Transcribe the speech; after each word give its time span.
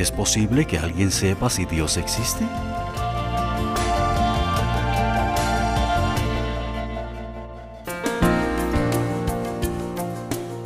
¿Es 0.00 0.10
posible 0.10 0.64
que 0.64 0.78
alguien 0.78 1.10
sepa 1.10 1.50
si 1.50 1.66
Dios 1.66 1.98
existe? 1.98 2.42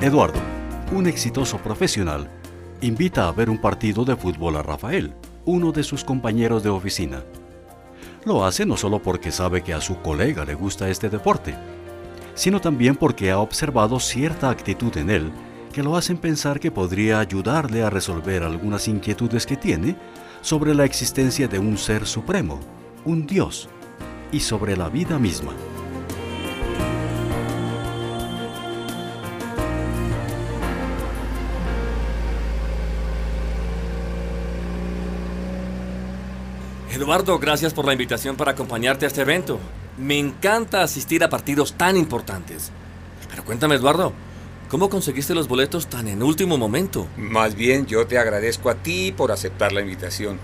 Eduardo, 0.01 0.39
un 0.93 1.09
exitoso 1.09 1.59
profesional, 1.59 2.31
invita 2.81 3.27
a 3.27 3.33
ver 3.33 3.51
un 3.51 3.59
partido 3.61 4.05
de 4.05 4.15
fútbol 4.15 4.55
a 4.55 4.63
Rafael, 4.63 5.13
uno 5.47 5.73
de 5.73 5.83
sus 5.83 6.05
compañeros 6.05 6.63
de 6.63 6.69
oficina. 6.69 7.25
Lo 8.25 8.45
hace 8.45 8.65
no 8.65 8.77
solo 8.77 9.03
porque 9.03 9.33
sabe 9.33 9.63
que 9.63 9.75
a 9.75 9.81
su 9.81 9.97
colega 9.97 10.45
le 10.45 10.55
gusta 10.55 10.89
este 10.89 11.11
deporte, 11.11 11.57
sino 12.37 12.61
también 12.61 12.95
porque 12.95 13.33
ha 13.33 13.41
observado 13.41 13.99
cierta 13.99 14.49
actitud 14.49 14.97
en 14.97 15.11
él 15.11 15.33
que 15.75 15.83
lo 15.83 15.97
hacen 15.97 16.19
pensar 16.19 16.61
que 16.61 16.71
podría 16.71 17.19
ayudarle 17.19 17.83
a 17.83 17.91
resolver 17.91 18.45
algunas 18.45 18.87
inquietudes 18.87 19.45
que 19.45 19.57
tiene 19.57 19.97
sobre 20.41 20.73
la 20.73 20.85
existencia 20.85 21.49
de 21.49 21.59
un 21.59 21.77
ser 21.79 22.07
supremo, 22.07 22.61
un 23.05 23.27
Dios, 23.27 23.69
y 24.31 24.39
sobre 24.39 24.77
la 24.77 24.89
vida 24.89 25.19
misma. 25.19 25.53
Eduardo, 36.93 37.41
gracias 37.41 37.75
por 37.75 37.85
la 37.85 37.93
invitación 37.95 38.37
para 38.37 38.53
acompañarte 38.53 39.07
a 39.07 39.09
este 39.09 39.23
evento. 39.23 39.59
Me 39.99 40.21
encanta 40.21 40.83
asistir 40.83 41.25
a 41.25 41.29
partidos 41.29 41.73
tan 41.73 41.97
importantes. 41.97 42.71
Pero 43.29 43.45
cuéntame, 43.45 43.75
Eduardo, 43.75 44.13
¿cómo 44.69 44.89
conseguiste 44.89 45.35
los 45.35 45.49
boletos 45.49 45.89
tan 45.89 46.09
en 46.09 46.23
último 46.23 46.59
momento? 46.59 47.07
Más 47.17 47.55
bien 47.55 47.87
yo 47.87 48.07
te 48.07 48.19
agradezco 48.19 48.71
a 48.71 48.77
ti 48.77 49.13
por 49.17 49.33
aceptar 49.33 49.73
la 49.73 49.81
invitación. 49.81 50.39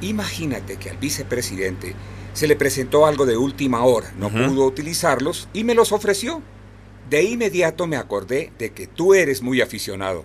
Imagínate 0.00 0.76
que 0.76 0.90
al 0.90 0.98
vicepresidente 0.98 1.94
se 2.32 2.46
le 2.46 2.56
presentó 2.56 3.06
algo 3.06 3.24
de 3.24 3.36
última 3.36 3.82
hora, 3.84 4.12
no 4.18 4.28
pudo 4.28 4.66
utilizarlos 4.66 5.48
y 5.52 5.64
me 5.64 5.74
los 5.74 5.92
ofreció. 5.92 6.42
De 7.08 7.22
inmediato 7.22 7.86
me 7.86 7.96
acordé 7.96 8.52
de 8.58 8.72
que 8.72 8.86
tú 8.86 9.14
eres 9.14 9.40
muy 9.40 9.60
aficionado. 9.60 10.24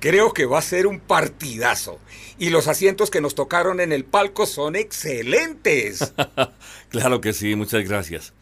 Creo 0.00 0.32
que 0.32 0.46
va 0.46 0.58
a 0.58 0.62
ser 0.62 0.86
un 0.86 0.98
partidazo. 0.98 1.98
Y 2.38 2.50
los 2.50 2.68
asientos 2.68 3.10
que 3.10 3.20
nos 3.20 3.34
tocaron 3.34 3.80
en 3.80 3.92
el 3.92 4.04
palco 4.04 4.46
son 4.46 4.74
excelentes. 4.74 6.12
claro 6.88 7.20
que 7.20 7.32
sí, 7.32 7.54
muchas 7.54 7.88
gracias. 7.88 8.32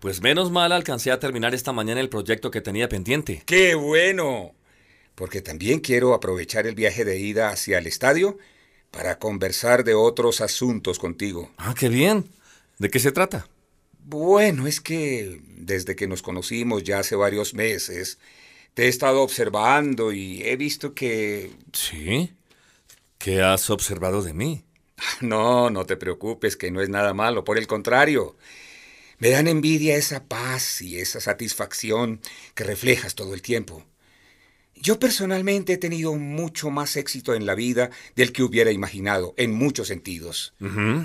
Pues 0.00 0.22
menos 0.22 0.50
mal 0.50 0.72
alcancé 0.72 1.10
a 1.10 1.20
terminar 1.20 1.54
esta 1.54 1.72
mañana 1.72 2.00
el 2.00 2.08
proyecto 2.08 2.50
que 2.50 2.62
tenía 2.62 2.88
pendiente. 2.88 3.42
¡Qué 3.44 3.74
bueno! 3.74 4.54
Porque 5.14 5.42
también 5.42 5.80
quiero 5.80 6.14
aprovechar 6.14 6.66
el 6.66 6.74
viaje 6.74 7.04
de 7.04 7.18
ida 7.18 7.50
hacia 7.50 7.76
el 7.76 7.86
estadio 7.86 8.38
para 8.90 9.18
conversar 9.18 9.84
de 9.84 9.92
otros 9.92 10.40
asuntos 10.40 10.98
contigo. 10.98 11.50
Ah, 11.58 11.74
qué 11.78 11.90
bien. 11.90 12.24
¿De 12.78 12.88
qué 12.88 12.98
se 12.98 13.12
trata? 13.12 13.46
Bueno, 13.98 14.66
es 14.66 14.80
que 14.80 15.42
desde 15.44 15.94
que 15.94 16.08
nos 16.08 16.22
conocimos 16.22 16.82
ya 16.82 17.00
hace 17.00 17.14
varios 17.14 17.52
meses, 17.52 18.18
te 18.72 18.84
he 18.84 18.88
estado 18.88 19.20
observando 19.20 20.12
y 20.12 20.42
he 20.42 20.56
visto 20.56 20.94
que... 20.94 21.52
¿Sí? 21.74 22.32
¿Qué 23.18 23.42
has 23.42 23.68
observado 23.68 24.22
de 24.22 24.32
mí? 24.32 24.64
No, 25.20 25.68
no 25.68 25.84
te 25.84 25.96
preocupes, 25.96 26.56
que 26.56 26.70
no 26.70 26.80
es 26.80 26.88
nada 26.88 27.12
malo. 27.12 27.44
Por 27.44 27.58
el 27.58 27.66
contrario, 27.66 28.36
me 29.20 29.30
dan 29.30 29.46
envidia 29.46 29.96
esa 29.96 30.24
paz 30.24 30.82
y 30.82 30.98
esa 30.98 31.20
satisfacción 31.20 32.20
que 32.54 32.64
reflejas 32.64 33.14
todo 33.14 33.34
el 33.34 33.42
tiempo. 33.42 33.84
Yo 34.74 34.98
personalmente 34.98 35.74
he 35.74 35.78
tenido 35.78 36.14
mucho 36.14 36.70
más 36.70 36.96
éxito 36.96 37.34
en 37.34 37.44
la 37.44 37.54
vida 37.54 37.90
del 38.16 38.32
que 38.32 38.42
hubiera 38.42 38.72
imaginado, 38.72 39.34
en 39.36 39.52
muchos 39.52 39.88
sentidos. 39.88 40.54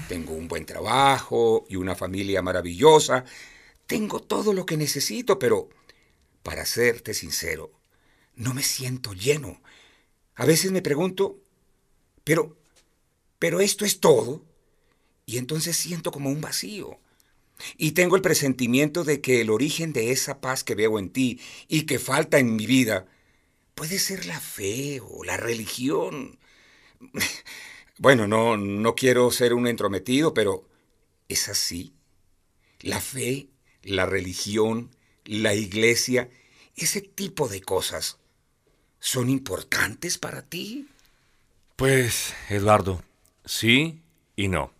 Tengo 0.08 0.34
un 0.34 0.48
buen 0.48 0.66
trabajo 0.66 1.66
y 1.70 1.76
una 1.76 1.94
familia 1.94 2.42
maravillosa. 2.42 3.26
Tengo 3.86 4.22
todo 4.22 4.54
lo 4.54 4.66
que 4.66 4.78
necesito, 4.78 5.38
pero 5.38 5.68
para 6.42 6.66
serte 6.66 7.14
sincero, 7.14 7.74
no 8.36 8.54
me 8.54 8.64
siento 8.64 9.14
lleno. 9.14 9.62
A 10.36 10.46
veces 10.46 10.72
me 10.72 10.82
pregunto, 10.82 11.38
pero, 12.24 12.56
pero 13.40 13.60
esto 13.60 13.84
es 13.84 14.00
todo. 14.00 14.42
Y 15.26 15.38
entonces 15.38 15.76
siento 15.76 16.12
como 16.12 16.30
un 16.30 16.40
vacío. 16.40 16.98
Y 17.78 17.92
tengo 17.92 18.16
el 18.16 18.22
presentimiento 18.22 19.04
de 19.04 19.22
que 19.22 19.42
el 19.42 19.50
origen 19.50 19.94
de 19.94 20.12
esa 20.12 20.42
paz 20.42 20.64
que 20.64 20.76
veo 20.76 21.00
en 21.00 21.10
ti 21.10 21.40
y 21.68 21.84
que 21.84 22.00
falta 22.00 22.40
en 22.40 22.56
mi 22.56 22.66
vida 22.66 23.08
puede 23.76 24.00
ser 24.00 24.26
la 24.26 24.40
fe 24.40 25.02
o 25.02 25.24
la 25.24 25.38
religión. 25.38 26.40
Bueno, 27.98 28.28
no, 28.28 28.58
no 28.58 28.94
quiero 28.94 29.32
ser 29.32 29.54
un 29.54 29.68
entrometido, 29.68 30.34
pero 30.34 30.68
es 31.30 31.48
así. 31.48 31.94
La 32.82 33.00
fe, 33.00 33.48
la 33.84 34.06
religión, 34.06 34.92
la 35.24 35.54
iglesia, 35.54 36.30
ese 36.76 37.00
tipo 37.00 37.48
de 37.48 37.62
cosas, 37.62 38.18
¿son 39.00 39.30
importantes 39.30 40.18
para 40.18 40.42
ti? 40.42 40.90
Pues, 41.78 42.34
Eduardo, 42.50 43.02
sí 43.46 44.02
y 44.36 44.50
no. 44.50 44.74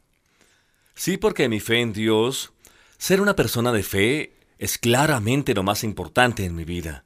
Sí 0.94 1.18
porque 1.18 1.48
mi 1.48 1.60
fe 1.60 1.80
en 1.80 1.94
Dios, 1.94 2.52
ser 2.98 3.22
una 3.22 3.36
persona 3.36 3.72
de 3.72 3.84
fe, 3.84 4.34
es 4.58 4.78
claramente 4.78 5.54
lo 5.54 5.64
más 5.64 5.84
importante 5.84 6.46
en 6.46 6.56
mi 6.56 6.64
vida. 6.64 7.04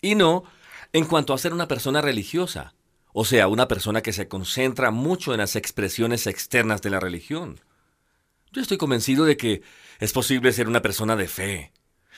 Y 0.00 0.14
no 0.14 0.44
en 0.92 1.04
cuanto 1.04 1.34
a 1.34 1.38
ser 1.38 1.52
una 1.52 1.68
persona 1.68 2.00
religiosa, 2.00 2.74
o 3.12 3.24
sea, 3.24 3.48
una 3.48 3.68
persona 3.68 4.02
que 4.02 4.12
se 4.12 4.28
concentra 4.28 4.90
mucho 4.90 5.32
en 5.32 5.38
las 5.38 5.56
expresiones 5.56 6.26
externas 6.26 6.82
de 6.82 6.90
la 6.90 7.00
religión. 7.00 7.60
Yo 8.52 8.62
estoy 8.62 8.78
convencido 8.78 9.24
de 9.24 9.36
que 9.36 9.62
es 9.98 10.12
posible 10.12 10.52
ser 10.52 10.68
una 10.68 10.82
persona 10.82 11.16
de 11.16 11.28
fe, 11.28 11.72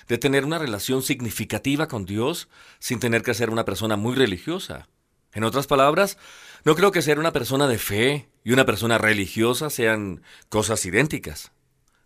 de 0.09 0.19
tener 0.19 0.45
una 0.45 0.59
relación 0.59 1.03
significativa 1.03 1.89
con 1.89 2.07
Dios 2.07 2.49
sin 2.79 3.01
tener 3.01 3.23
que 3.23 3.35
ser 3.35 3.51
una 3.51 3.65
persona 3.65 3.97
muy 3.97 4.15
religiosa. 4.15 4.89
En 5.33 5.45
otras 5.45 5.67
palabras, 5.67 6.19
no 6.65 6.75
creo 6.75 6.93
que 6.93 7.03
ser 7.03 7.19
una 7.19 7.33
persona 7.33 7.67
de 7.69 7.79
fe 7.79 8.29
y 8.45 8.53
una 8.53 8.67
persona 8.67 8.99
religiosa 8.99 9.71
sean 9.71 10.23
cosas 10.49 10.85
idénticas. 10.85 11.53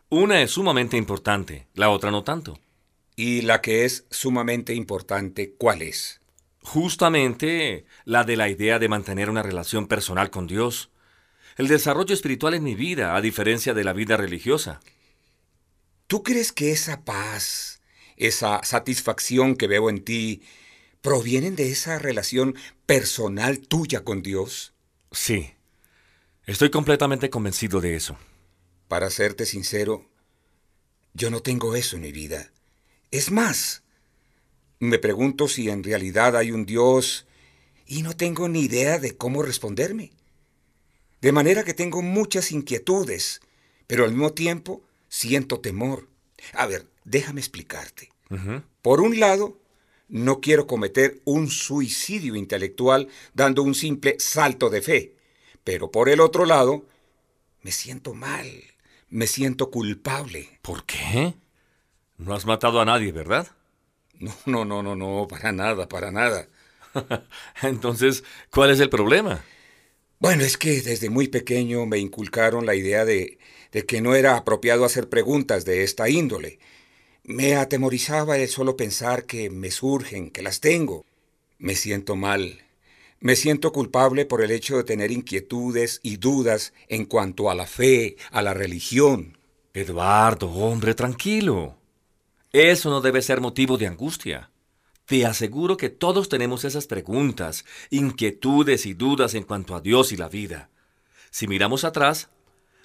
Una 0.08 0.40
es 0.40 0.52
sumamente 0.52 0.96
importante, 0.96 1.66
la 1.74 1.90
otra 1.90 2.12
no 2.12 2.22
tanto. 2.22 2.60
¿Y 3.16 3.42
la 3.42 3.60
que 3.60 3.84
es 3.84 4.04
sumamente 4.12 4.72
importante 4.72 5.54
cuál 5.58 5.82
es? 5.82 6.20
Justamente 6.62 7.86
la 8.04 8.22
de 8.22 8.36
la 8.36 8.48
idea 8.48 8.78
de 8.78 8.88
mantener 8.88 9.28
una 9.30 9.42
relación 9.42 9.88
personal 9.88 10.30
con 10.30 10.46
Dios. 10.46 10.90
El 11.56 11.66
desarrollo 11.66 12.14
espiritual 12.14 12.54
en 12.54 12.62
mi 12.62 12.76
vida, 12.76 13.16
a 13.16 13.20
diferencia 13.20 13.74
de 13.74 13.82
la 13.82 13.92
vida 13.92 14.16
religiosa. 14.16 14.78
¿Tú 16.06 16.22
crees 16.22 16.52
que 16.52 16.70
esa 16.70 17.04
paz, 17.04 17.82
esa 18.16 18.62
satisfacción 18.62 19.56
que 19.56 19.66
veo 19.66 19.90
en 19.90 20.04
ti, 20.04 20.40
provienen 21.00 21.56
de 21.56 21.72
esa 21.72 21.98
relación 21.98 22.54
personal 22.86 23.58
tuya 23.58 24.04
con 24.04 24.22
Dios? 24.22 24.72
Sí, 25.10 25.54
estoy 26.46 26.70
completamente 26.70 27.28
convencido 27.28 27.80
de 27.80 27.96
eso. 27.96 28.16
Para 28.88 29.10
serte 29.10 29.47
sincero, 29.47 30.08
yo 31.14 31.30
no 31.30 31.41
tengo 31.41 31.74
eso 31.74 31.97
en 31.97 32.02
mi 32.02 32.12
vida. 32.12 32.52
Es 33.10 33.30
más, 33.30 33.82
me 34.78 34.98
pregunto 34.98 35.48
si 35.48 35.70
en 35.70 35.82
realidad 35.82 36.36
hay 36.36 36.52
un 36.52 36.66
Dios 36.66 37.26
y 37.86 38.02
no 38.02 38.16
tengo 38.16 38.48
ni 38.48 38.60
idea 38.60 38.98
de 38.98 39.16
cómo 39.16 39.42
responderme. 39.42 40.12
De 41.20 41.32
manera 41.32 41.64
que 41.64 41.74
tengo 41.74 42.02
muchas 42.02 42.52
inquietudes, 42.52 43.41
pero 43.86 44.04
al 44.04 44.10
mismo 44.10 44.32
tiempo 44.32 44.82
siento 45.08 45.60
temor. 45.60 46.08
A 46.53 46.66
ver, 46.66 46.86
déjame 47.04 47.41
explicarte. 47.41 48.10
Por 48.82 49.00
un 49.00 49.18
lado, 49.18 49.58
no 50.08 50.41
quiero 50.41 50.66
cometer 50.66 51.20
un 51.24 51.48
suicidio 51.48 52.36
intelectual 52.36 53.09
dando 53.34 53.62
un 53.62 53.74
simple 53.74 54.16
salto 54.18 54.68
de 54.68 54.83
fe, 54.83 55.15
pero 55.65 55.91
por 55.91 56.09
el 56.09 56.21
otro 56.21 56.44
lado, 56.44 56.86
me 57.62 57.72
siento 57.72 58.15
mal, 58.15 58.48
me 59.08 59.26
siento 59.26 59.70
culpable. 59.70 60.58
¿Por 60.62 60.84
qué? 60.84 61.34
No 62.18 62.34
has 62.34 62.47
matado 62.47 62.80
a 62.80 62.84
nadie, 62.84 63.12
¿verdad? 63.12 63.48
No, 64.18 64.32
no, 64.47 64.64
no, 64.64 64.82
no, 64.82 64.97
no, 64.97 65.26
para 65.28 65.53
nada, 65.53 65.88
para 65.88 66.10
nada. 66.10 66.48
Entonces, 67.62 68.24
¿cuál 68.50 68.70
es 68.70 68.80
el 68.80 68.88
problema? 68.88 69.44
Bueno, 70.18 70.44
es 70.44 70.56
que 70.56 70.80
desde 70.80 71.10
muy 71.10 71.28
pequeño 71.28 71.84
me 71.86 71.98
inculcaron 71.98 72.64
la 72.64 72.74
idea 72.74 73.04
de, 73.04 73.38
de 73.72 73.84
que 73.84 74.00
no 74.00 74.14
era 74.14 74.36
apropiado 74.36 74.84
hacer 74.84 75.09
preguntas 75.10 75.64
de 75.66 75.84
esta 75.84 76.09
índole. 76.09 76.59
Me 77.24 77.56
atemorizaba 77.56 78.38
el 78.38 78.48
solo 78.48 78.76
pensar 78.76 79.26
que 79.26 79.50
me 79.50 79.70
surgen, 79.70 80.30
que 80.30 80.42
las 80.42 80.60
tengo. 80.60 81.04
Me 81.59 81.74
siento 81.74 82.16
mal. 82.16 82.66
Me 83.21 83.34
siento 83.34 83.72
culpable 83.72 84.27
por 84.27 84.42
el 84.42 84.51
hecho 84.51 84.77
de 84.77 84.84
tener 84.84 85.10
inquietudes 85.10 86.01
y 86.03 86.18
dudas 86.18 86.74
en 86.89 87.07
cuanto 87.07 87.51
a 87.51 87.54
la 87.54 87.66
fe, 87.66 88.16
a 88.30 88.42
la 88.42 88.53
religión. 88.53 89.39
Eduardo, 89.72 90.51
hombre, 90.51 90.95
tranquilo. 90.95 91.77
Eso 92.53 92.91
no 92.91 93.01
debe 93.01 93.22
ser 93.22 93.41
motivo 93.41 93.78
de 93.78 93.86
angustia. 93.86 94.51
Te 95.07 95.24
aseguro 95.24 95.77
que 95.77 95.89
todos 95.89 96.28
tenemos 96.28 96.65
esas 96.65 96.86
preguntas, 96.86 97.65
inquietudes 97.91 98.86
y 98.86 98.95
dudas 98.95 99.34
en 99.34 99.45
cuanto 99.45 99.74
a 99.74 99.80
Dios 99.80 100.12
y 100.12 100.16
la 100.16 100.28
vida. 100.28 100.71
Si 101.30 101.47
miramos 101.47 101.84
atrás, 101.84 102.28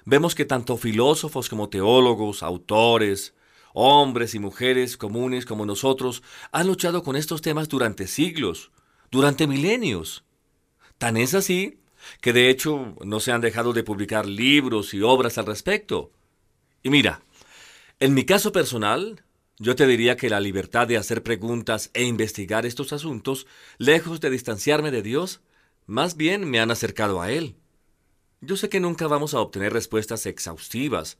vemos 0.04 0.34
que 0.34 0.44
tanto 0.44 0.76
filósofos 0.76 1.48
como 1.48 1.68
teólogos, 1.68 2.42
autores, 2.42 3.34
hombres 3.74 4.34
y 4.34 4.38
mujeres 4.38 4.96
comunes 4.96 5.46
como 5.46 5.66
nosotros 5.66 6.22
han 6.52 6.66
luchado 6.66 7.02
con 7.02 7.16
estos 7.16 7.42
temas 7.42 7.68
durante 7.68 8.06
siglos, 8.06 8.70
durante 9.12 9.46
milenios. 9.46 10.24
Tan 10.98 11.16
es 11.16 11.34
así 11.34 11.78
que 12.20 12.32
de 12.32 12.50
hecho 12.50 12.96
no 13.04 13.20
se 13.20 13.30
han 13.30 13.42
dejado 13.42 13.72
de 13.72 13.84
publicar 13.84 14.26
libros 14.26 14.94
y 14.94 15.02
obras 15.02 15.38
al 15.38 15.46
respecto. 15.46 16.10
Y 16.82 16.90
mira, 16.90 17.22
en 18.00 18.14
mi 18.14 18.24
caso 18.24 18.50
personal, 18.50 19.22
yo 19.58 19.76
te 19.76 19.86
diría 19.86 20.16
que 20.16 20.30
la 20.30 20.40
libertad 20.40 20.88
de 20.88 20.96
hacer 20.96 21.22
preguntas 21.22 21.90
e 21.94 22.02
investigar 22.04 22.66
estos 22.66 22.92
asuntos, 22.92 23.46
lejos 23.78 24.20
de 24.20 24.30
distanciarme 24.30 24.90
de 24.90 25.02
Dios, 25.02 25.42
más 25.86 26.16
bien 26.16 26.48
me 26.50 26.58
han 26.58 26.70
acercado 26.70 27.20
a 27.20 27.30
Él. 27.30 27.54
Yo 28.40 28.56
sé 28.56 28.68
que 28.68 28.80
nunca 28.80 29.06
vamos 29.06 29.34
a 29.34 29.40
obtener 29.40 29.72
respuestas 29.72 30.26
exhaustivas, 30.26 31.18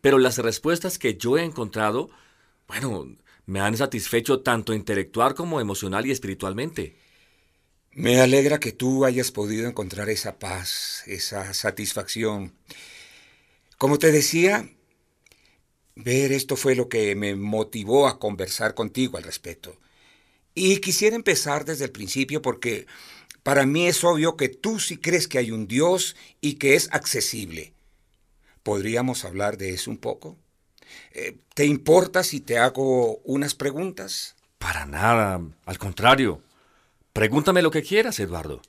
pero 0.00 0.18
las 0.18 0.38
respuestas 0.38 0.98
que 0.98 1.16
yo 1.16 1.36
he 1.36 1.44
encontrado, 1.44 2.10
bueno, 2.66 3.14
me 3.44 3.60
han 3.60 3.76
satisfecho 3.76 4.40
tanto 4.40 4.72
intelectual 4.72 5.34
como 5.34 5.60
emocional 5.60 6.06
y 6.06 6.10
espiritualmente. 6.10 6.96
Me 7.96 8.20
alegra 8.20 8.60
que 8.60 8.72
tú 8.72 9.04
hayas 9.04 9.32
podido 9.32 9.68
encontrar 9.68 10.08
esa 10.10 10.38
paz, 10.38 11.02
esa 11.06 11.52
satisfacción. 11.54 12.52
Como 13.78 13.98
te 13.98 14.12
decía, 14.12 14.70
Ver 15.96 16.30
esto 16.30 16.56
fue 16.56 16.74
lo 16.74 16.90
que 16.90 17.14
me 17.14 17.34
motivó 17.34 18.06
a 18.06 18.18
conversar 18.18 18.74
contigo 18.74 19.16
al 19.16 19.24
respecto. 19.24 19.78
Y 20.54 20.78
quisiera 20.80 21.16
empezar 21.16 21.64
desde 21.64 21.86
el 21.86 21.90
principio 21.90 22.42
porque 22.42 22.86
para 23.42 23.64
mí 23.64 23.86
es 23.86 24.04
obvio 24.04 24.36
que 24.36 24.50
tú 24.50 24.78
sí 24.78 24.98
crees 24.98 25.26
que 25.26 25.38
hay 25.38 25.50
un 25.50 25.66
Dios 25.66 26.14
y 26.42 26.54
que 26.54 26.74
es 26.74 26.90
accesible. 26.92 27.72
¿Podríamos 28.62 29.24
hablar 29.24 29.56
de 29.56 29.70
eso 29.70 29.90
un 29.90 29.96
poco? 29.96 30.36
Eh, 31.12 31.38
¿Te 31.54 31.64
importa 31.64 32.22
si 32.22 32.40
te 32.40 32.58
hago 32.58 33.16
unas 33.24 33.54
preguntas? 33.54 34.36
Para 34.58 34.84
nada, 34.84 35.40
al 35.64 35.78
contrario. 35.78 36.42
Pregúntame 37.16 37.62
lo 37.62 37.70
que 37.70 37.82
quieras, 37.82 38.20
Eduardo. 38.20 38.60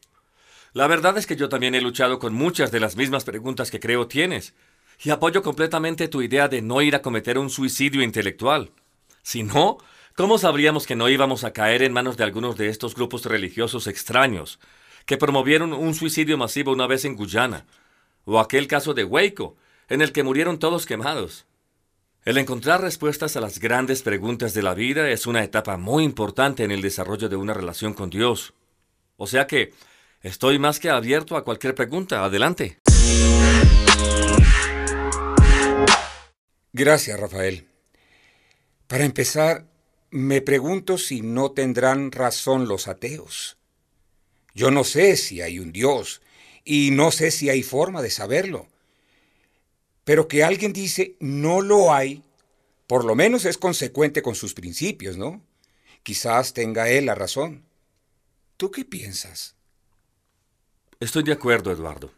La 0.71 0.87
verdad 0.87 1.17
es 1.17 1.27
que 1.27 1.35
yo 1.35 1.49
también 1.49 1.75
he 1.75 1.81
luchado 1.81 2.17
con 2.17 2.33
muchas 2.33 2.71
de 2.71 2.79
las 2.79 2.95
mismas 2.95 3.25
preguntas 3.25 3.69
que 3.69 3.81
creo 3.81 4.07
tienes, 4.07 4.53
y 5.03 5.09
apoyo 5.09 5.43
completamente 5.43 6.07
tu 6.07 6.21
idea 6.21 6.47
de 6.47 6.61
no 6.61 6.81
ir 6.81 6.95
a 6.95 7.01
cometer 7.01 7.37
un 7.37 7.49
suicidio 7.49 8.01
intelectual. 8.01 8.71
Si 9.21 9.43
no, 9.43 9.79
¿cómo 10.15 10.37
sabríamos 10.37 10.87
que 10.87 10.95
no 10.95 11.09
íbamos 11.09 11.43
a 11.43 11.51
caer 11.51 11.83
en 11.83 11.91
manos 11.91 12.15
de 12.15 12.23
algunos 12.23 12.55
de 12.55 12.69
estos 12.69 12.95
grupos 12.95 13.25
religiosos 13.25 13.85
extraños 13.85 14.59
que 15.05 15.17
promovieron 15.17 15.73
un 15.73 15.93
suicidio 15.93 16.37
masivo 16.37 16.71
una 16.71 16.87
vez 16.87 17.03
en 17.03 17.17
Guyana? 17.17 17.65
O 18.23 18.39
aquel 18.39 18.67
caso 18.67 18.93
de 18.93 19.03
Waco, 19.03 19.57
en 19.89 20.01
el 20.01 20.13
que 20.13 20.23
murieron 20.23 20.57
todos 20.57 20.85
quemados. 20.85 21.46
El 22.27 22.37
encontrar 22.37 22.81
respuestas 22.81 23.37
a 23.37 23.39
las 23.39 23.57
grandes 23.57 24.01
preguntas 24.01 24.53
de 24.53 24.61
la 24.61 24.73
vida 24.73 25.09
es 25.11 25.27
una 25.27 25.45
etapa 25.45 25.77
muy 25.77 26.03
importante 26.03 26.65
en 26.65 26.71
el 26.71 26.81
desarrollo 26.81 27.29
de 27.29 27.37
una 27.37 27.53
relación 27.53 27.93
con 27.93 28.09
Dios. 28.09 28.53
O 29.15 29.27
sea 29.27 29.47
que 29.47 29.71
estoy 30.21 30.59
más 30.59 30.81
que 30.81 30.89
abierto 30.89 31.37
a 31.37 31.45
cualquier 31.45 31.73
pregunta. 31.73 32.25
Adelante. 32.25 32.79
Gracias, 36.73 37.17
Rafael. 37.17 37.69
Para 38.87 39.05
empezar, 39.05 39.65
me 40.09 40.41
pregunto 40.41 40.97
si 40.97 41.21
no 41.21 41.51
tendrán 41.51 42.11
razón 42.11 42.67
los 42.67 42.89
ateos. 42.89 43.55
Yo 44.53 44.69
no 44.69 44.83
sé 44.83 45.15
si 45.15 45.41
hay 45.41 45.59
un 45.59 45.71
Dios 45.71 46.21
y 46.65 46.91
no 46.91 47.11
sé 47.11 47.31
si 47.31 47.49
hay 47.49 47.63
forma 47.63 48.01
de 48.01 48.09
saberlo. 48.09 48.67
Pero 50.07 50.29
que 50.29 50.41
alguien 50.41 50.71
dice 50.71 51.17
no 51.19 51.59
lo 51.59 51.93
hay, 51.93 52.23
por 52.87 53.03
lo 53.03 53.13
menos 53.13 53.43
es 53.43 53.57
consecuente 53.57 54.21
con 54.21 54.35
sus 54.35 54.53
principios, 54.53 55.17
¿no? 55.17 55.41
Quizás 56.01 56.53
tenga 56.53 56.89
él 56.89 57.07
la 57.07 57.13
razón. 57.13 57.65
¿Tú 58.55 58.71
qué 58.71 58.85
piensas? 58.85 59.57
Estoy 61.01 61.23
de 61.23 61.33
acuerdo, 61.33 61.73
Eduardo. 61.73 62.13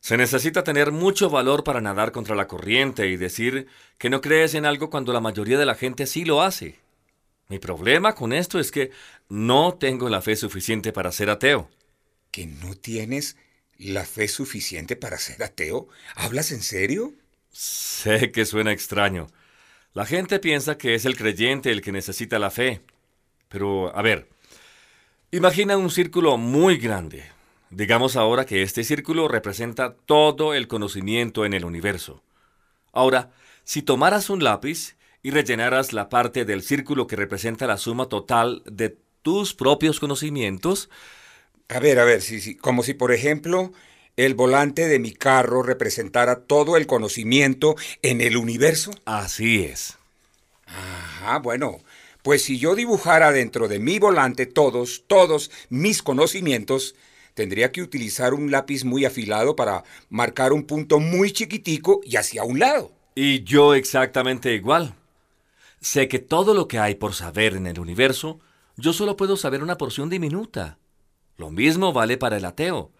Se 0.00 0.16
necesita 0.16 0.64
tener 0.64 0.92
mucho 0.92 1.28
valor 1.28 1.62
para 1.62 1.82
nadar 1.82 2.10
contra 2.10 2.34
la 2.34 2.48
corriente 2.48 3.06
y 3.08 3.18
decir 3.18 3.66
que 3.98 4.08
no 4.08 4.22
crees 4.22 4.54
en 4.54 4.64
algo 4.64 4.88
cuando 4.88 5.12
la 5.12 5.20
mayoría 5.20 5.58
de 5.58 5.66
la 5.66 5.74
gente 5.74 6.06
sí 6.06 6.24
lo 6.24 6.40
hace. 6.40 6.78
Mi 7.50 7.58
problema 7.58 8.14
con 8.14 8.32
esto 8.32 8.58
es 8.58 8.70
que 8.70 8.92
no 9.28 9.74
tengo 9.74 10.08
la 10.08 10.22
fe 10.22 10.36
suficiente 10.36 10.90
para 10.90 11.12
ser 11.12 11.28
ateo. 11.28 11.68
¿Que 12.30 12.46
no 12.46 12.74
tienes 12.74 13.36
la 13.78 14.04
fe 14.04 14.28
suficiente 14.28 14.96
para 14.96 15.18
ser 15.18 15.42
ateo? 15.42 15.88
¿Hablas 16.14 16.52
en 16.52 16.62
serio? 16.62 17.12
Sé 17.50 18.32
que 18.32 18.44
suena 18.44 18.72
extraño. 18.72 19.28
La 19.92 20.06
gente 20.06 20.38
piensa 20.40 20.76
que 20.76 20.94
es 20.94 21.04
el 21.04 21.16
creyente 21.16 21.70
el 21.70 21.82
que 21.82 21.92
necesita 21.92 22.38
la 22.38 22.50
fe. 22.50 22.80
Pero, 23.48 23.96
a 23.96 24.02
ver, 24.02 24.28
imagina 25.30 25.76
un 25.76 25.90
círculo 25.90 26.36
muy 26.36 26.78
grande, 26.78 27.24
Digamos 27.74 28.14
ahora 28.14 28.46
que 28.46 28.62
este 28.62 28.84
círculo 28.84 29.26
representa 29.26 29.96
todo 30.06 30.54
el 30.54 30.68
conocimiento 30.68 31.44
en 31.44 31.54
el 31.54 31.64
universo. 31.64 32.22
Ahora, 32.92 33.32
si 33.64 33.82
tomaras 33.82 34.30
un 34.30 34.44
lápiz 34.44 34.96
y 35.24 35.32
rellenaras 35.32 35.92
la 35.92 36.08
parte 36.08 36.44
del 36.44 36.62
círculo 36.62 37.08
que 37.08 37.16
representa 37.16 37.66
la 37.66 37.76
suma 37.76 38.06
total 38.06 38.62
de 38.66 38.96
tus 39.22 39.54
propios 39.54 39.98
conocimientos... 40.00 40.88
A 41.68 41.78
ver, 41.80 41.98
a 41.98 42.04
ver, 42.04 42.20
sí, 42.20 42.40
sí, 42.40 42.54
como 42.54 42.82
si 42.82 42.94
por 42.94 43.12
ejemplo 43.12 43.72
el 44.16 44.34
volante 44.34 44.86
de 44.86 44.98
mi 44.98 45.12
carro 45.12 45.62
representara 45.62 46.40
todo 46.40 46.76
el 46.76 46.86
conocimiento 46.86 47.74
en 48.02 48.20
el 48.20 48.36
universo. 48.36 48.92
Así 49.06 49.64
es. 49.64 49.96
Ajá, 50.66 51.38
bueno, 51.38 51.80
pues 52.22 52.42
si 52.42 52.58
yo 52.58 52.74
dibujara 52.74 53.32
dentro 53.32 53.66
de 53.66 53.80
mi 53.80 53.98
volante 53.98 54.46
todos, 54.46 55.04
todos 55.06 55.50
mis 55.68 56.02
conocimientos, 56.02 56.94
tendría 57.34 57.72
que 57.72 57.82
utilizar 57.82 58.34
un 58.34 58.50
lápiz 58.50 58.84
muy 58.84 59.04
afilado 59.04 59.56
para 59.56 59.84
marcar 60.10 60.52
un 60.52 60.64
punto 60.64 61.00
muy 61.00 61.32
chiquitico 61.32 62.00
y 62.04 62.16
hacia 62.16 62.44
un 62.44 62.60
lado. 62.60 62.92
Y 63.14 63.42
yo 63.42 63.74
exactamente 63.74 64.54
igual. 64.54 64.94
Sé 65.80 66.08
que 66.08 66.18
todo 66.18 66.54
lo 66.54 66.68
que 66.68 66.78
hay 66.78 66.94
por 66.94 67.14
saber 67.14 67.54
en 67.54 67.66
el 67.66 67.78
universo, 67.78 68.40
yo 68.76 68.92
solo 68.92 69.16
puedo 69.16 69.36
saber 69.36 69.62
una 69.62 69.76
porción 69.76 70.08
diminuta. 70.08 70.78
Lo 71.36 71.50
mismo 71.50 71.92
vale 71.92 72.16
para 72.16 72.36
el 72.36 72.44
ateo, 72.44 72.92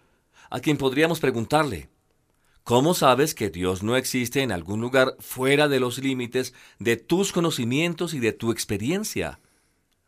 a 0.49 0.59
quien 0.59 0.77
podríamos 0.77 1.19
preguntarle, 1.19 1.89
¿cómo 2.63 2.93
sabes 2.93 3.33
que 3.33 3.49
Dios 3.49 3.83
no 3.83 3.95
existe 3.95 4.41
en 4.41 4.51
algún 4.51 4.81
lugar 4.81 5.15
fuera 5.19 5.67
de 5.67 5.79
los 5.79 5.99
límites 5.99 6.53
de 6.79 6.97
tus 6.97 7.31
conocimientos 7.31 8.13
y 8.13 8.19
de 8.19 8.33
tu 8.33 8.51
experiencia? 8.51 9.39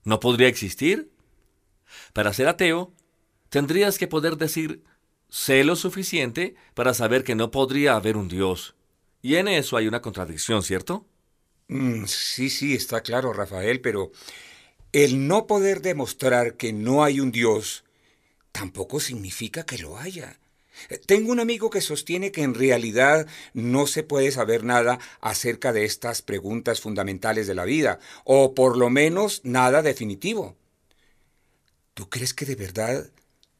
¿No 0.04 0.20
podría 0.20 0.48
existir? 0.48 1.12
Para 2.13 2.34
ser 2.34 2.48
ateo, 2.48 2.94
tendrías 3.50 3.98
que 3.98 4.08
poder 4.08 4.38
decir, 4.38 4.84
sé 5.30 5.63
lo 5.63 5.75
suficiente 5.75 6.56
para 6.74 6.94
saber 6.94 7.24
que 7.24 7.36
no 7.36 7.51
podría 7.51 7.96
haber 7.96 8.18
un 8.18 8.28
Dios. 8.28 8.75
Y 9.22 9.36
en 9.36 9.48
eso 9.48 9.78
hay 9.78 9.88
una 9.88 10.01
contradicción, 10.01 10.63
¿cierto? 10.63 11.06
Mm, 11.70 12.06
sí, 12.06 12.50
sí, 12.50 12.75
está 12.75 13.01
claro, 13.01 13.34
Rafael, 13.34 13.82
pero 13.82 14.12
el 14.94 15.28
no 15.28 15.48
poder 15.48 15.82
demostrar 15.82 16.56
que 16.56 16.72
no 16.74 17.04
hay 17.04 17.20
un 17.20 17.32
Dios 17.32 17.84
tampoco 18.51 19.00
significa 19.00 19.66
que 19.66 19.77
lo 19.77 19.98
haya. 19.98 20.39
Tengo 21.06 21.32
un 21.32 21.39
amigo 21.39 21.70
que 21.70 21.82
sostiene 21.82 22.32
que 22.32 22.44
en 22.44 22.54
realidad 22.54 23.27
no 23.54 23.88
se 23.88 24.04
puede 24.04 24.32
saber 24.32 24.63
nada 24.63 25.00
acerca 25.22 25.74
de 25.74 25.86
estas 25.86 26.22
preguntas 26.22 26.82
fundamentales 26.82 27.48
de 27.48 27.56
la 27.56 27.66
vida, 27.66 28.00
o 28.24 28.54
por 28.54 28.77
lo 28.77 28.89
menos 28.89 29.42
nada 29.44 29.82
definitivo. 29.82 30.56
¿Tú 31.94 32.10
crees 32.10 32.34
que 32.34 32.46
de 32.46 32.56
verdad 32.56 33.10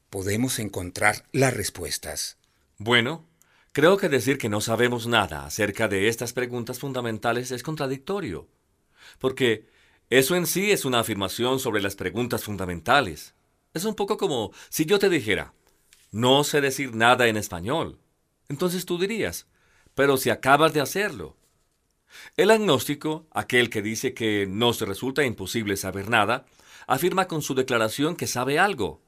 podemos 0.10 0.60
encontrar 0.60 1.26
las 1.32 1.54
respuestas? 1.54 2.38
Bueno, 2.78 3.26
creo 3.72 3.98
que 3.98 4.10
decir 4.10 4.38
que 4.38 4.50
no 4.50 4.62
sabemos 4.62 5.08
nada 5.08 5.46
acerca 5.46 5.88
de 5.88 6.08
estas 6.08 6.34
preguntas 6.34 6.80
fundamentales 6.80 7.52
es 7.52 7.64
contradictorio, 7.64 8.48
porque 9.18 9.66
eso 10.10 10.36
en 10.36 10.46
sí 10.46 10.72
es 10.72 10.86
una 10.86 11.00
afirmación 11.00 11.60
sobre 11.60 11.82
las 11.82 11.96
preguntas 11.96 12.44
fundamentales. 12.44 13.34
Es 13.78 13.86
un 13.86 13.94
poco 13.94 14.18
como 14.18 14.52
si 14.70 14.86
yo 14.86 14.98
te 14.98 15.08
dijera, 15.08 15.54
no 16.12 16.44
sé 16.44 16.62
decir 16.62 16.96
nada 16.96 17.28
en 17.28 17.38
español. 17.38 18.00
Entonces 18.50 18.88
tú 18.88 18.98
dirías, 18.98 19.46
pero 19.94 20.18
si 20.18 20.32
acabas 20.32 20.74
de 20.74 20.82
hacerlo. 20.82 21.38
El 22.38 22.50
agnóstico, 22.50 23.28
aquel 23.30 23.70
que 23.70 23.84
dice 23.84 24.16
que 24.16 24.48
nos 24.50 24.82
resulta 24.82 25.24
imposible 25.24 25.78
saber 25.78 26.10
nada, 26.10 26.48
afirma 26.88 27.28
con 27.28 27.44
su 27.44 27.54
declaración 27.54 28.16
que 28.16 28.26
sabe 28.26 28.58
algo 28.58 29.00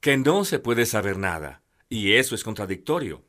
que 0.00 0.16
no 0.16 0.44
se 0.44 0.60
puede 0.60 0.86
saber 0.86 1.18
nada, 1.18 1.62
y 1.88 2.12
eso 2.12 2.36
es 2.36 2.44
contradictorio. 2.44 3.24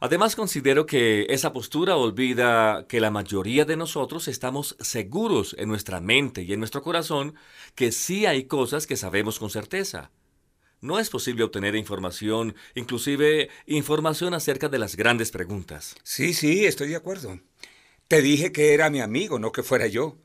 Además 0.00 0.36
considero 0.36 0.86
que 0.86 1.26
esa 1.30 1.52
postura 1.52 1.96
olvida 1.96 2.86
que 2.88 3.00
la 3.00 3.10
mayoría 3.10 3.64
de 3.64 3.76
nosotros 3.76 4.28
estamos 4.28 4.76
seguros 4.80 5.56
en 5.58 5.68
nuestra 5.68 6.00
mente 6.00 6.42
y 6.42 6.52
en 6.52 6.58
nuestro 6.58 6.82
corazón 6.82 7.34
que 7.74 7.92
sí 7.92 8.26
hay 8.26 8.44
cosas 8.44 8.86
que 8.86 8.96
sabemos 8.96 9.38
con 9.38 9.50
certeza. 9.50 10.10
No 10.82 10.98
es 10.98 11.08
posible 11.08 11.42
obtener 11.42 11.74
información, 11.74 12.54
inclusive 12.74 13.48
información 13.66 14.34
acerca 14.34 14.68
de 14.68 14.78
las 14.78 14.96
grandes 14.96 15.30
preguntas. 15.30 15.96
Sí, 16.02 16.34
sí, 16.34 16.66
estoy 16.66 16.88
de 16.88 16.96
acuerdo. 16.96 17.40
Te 18.08 18.20
dije 18.20 18.52
que 18.52 18.74
era 18.74 18.90
mi 18.90 19.00
amigo, 19.00 19.38
no 19.38 19.52
que 19.52 19.62
fuera 19.62 19.86
yo. 19.86 20.18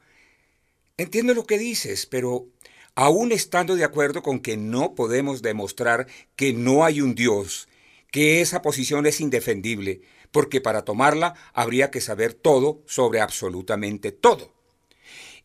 Entiendo 0.97 1.33
lo 1.33 1.45
que 1.45 1.57
dices, 1.57 2.05
pero 2.05 2.47
aún 2.95 3.31
estando 3.31 3.75
de 3.75 3.85
acuerdo 3.85 4.21
con 4.21 4.39
que 4.41 4.57
no 4.57 4.93
podemos 4.93 5.41
demostrar 5.41 6.07
que 6.35 6.53
no 6.53 6.83
hay 6.83 7.01
un 7.01 7.15
Dios, 7.15 7.69
que 8.11 8.41
esa 8.41 8.61
posición 8.61 9.05
es 9.05 9.21
indefendible, 9.21 10.01
porque 10.31 10.61
para 10.61 10.83
tomarla 10.83 11.33
habría 11.53 11.89
que 11.91 12.01
saber 12.01 12.33
todo 12.33 12.81
sobre 12.85 13.21
absolutamente 13.21 14.11
todo. 14.11 14.51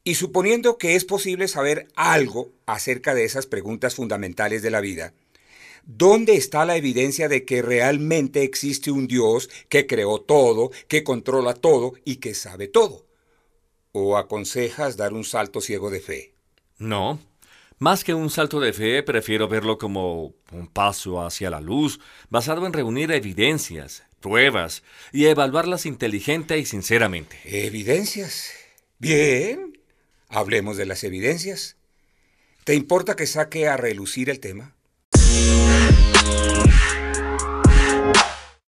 Y 0.04 0.14
suponiendo 0.14 0.78
que 0.78 0.94
es 0.94 1.04
posible 1.04 1.48
saber 1.48 1.88
algo 1.96 2.52
acerca 2.66 3.14
de 3.14 3.24
esas 3.24 3.46
preguntas 3.46 3.94
fundamentales 3.94 4.62
de 4.62 4.70
la 4.70 4.80
vida, 4.80 5.14
¿dónde 5.84 6.36
está 6.36 6.64
la 6.64 6.76
evidencia 6.76 7.28
de 7.28 7.44
que 7.44 7.62
realmente 7.62 8.42
existe 8.42 8.90
un 8.90 9.08
Dios 9.08 9.48
que 9.68 9.86
creó 9.86 10.20
todo, 10.20 10.70
que 10.86 11.02
controla 11.02 11.54
todo 11.54 11.94
y 12.04 12.16
que 12.16 12.34
sabe 12.34 12.68
todo? 12.68 13.04
¿O 13.92 14.16
aconsejas 14.16 14.96
dar 14.96 15.12
un 15.12 15.24
salto 15.24 15.60
ciego 15.60 15.90
de 15.90 16.00
fe? 16.00 16.34
No, 16.78 17.18
más 17.78 18.04
que 18.04 18.14
un 18.14 18.30
salto 18.30 18.60
de 18.60 18.72
fe, 18.72 19.02
prefiero 19.02 19.48
verlo 19.48 19.76
como 19.78 20.34
un 20.52 20.66
paso 20.66 21.22
hacia 21.24 21.50
la 21.50 21.60
luz, 21.60 22.00
basado 22.30 22.66
en 22.66 22.72
reunir 22.72 23.12
evidencias, 23.12 24.04
pruebas, 24.20 24.82
y 25.12 25.26
evaluarlas 25.26 25.84
inteligente 25.86 26.58
y 26.58 26.64
sinceramente. 26.64 27.38
¿Evidencias? 27.44 28.50
Bien. 28.98 29.78
Hablemos 30.28 30.76
de 30.76 30.86
las 30.86 31.04
evidencias. 31.04 31.76
¿Te 32.64 32.74
importa 32.74 33.14
que 33.14 33.26
saque 33.26 33.68
a 33.68 33.76
relucir 33.76 34.30
el 34.30 34.40
tema? 34.40 34.74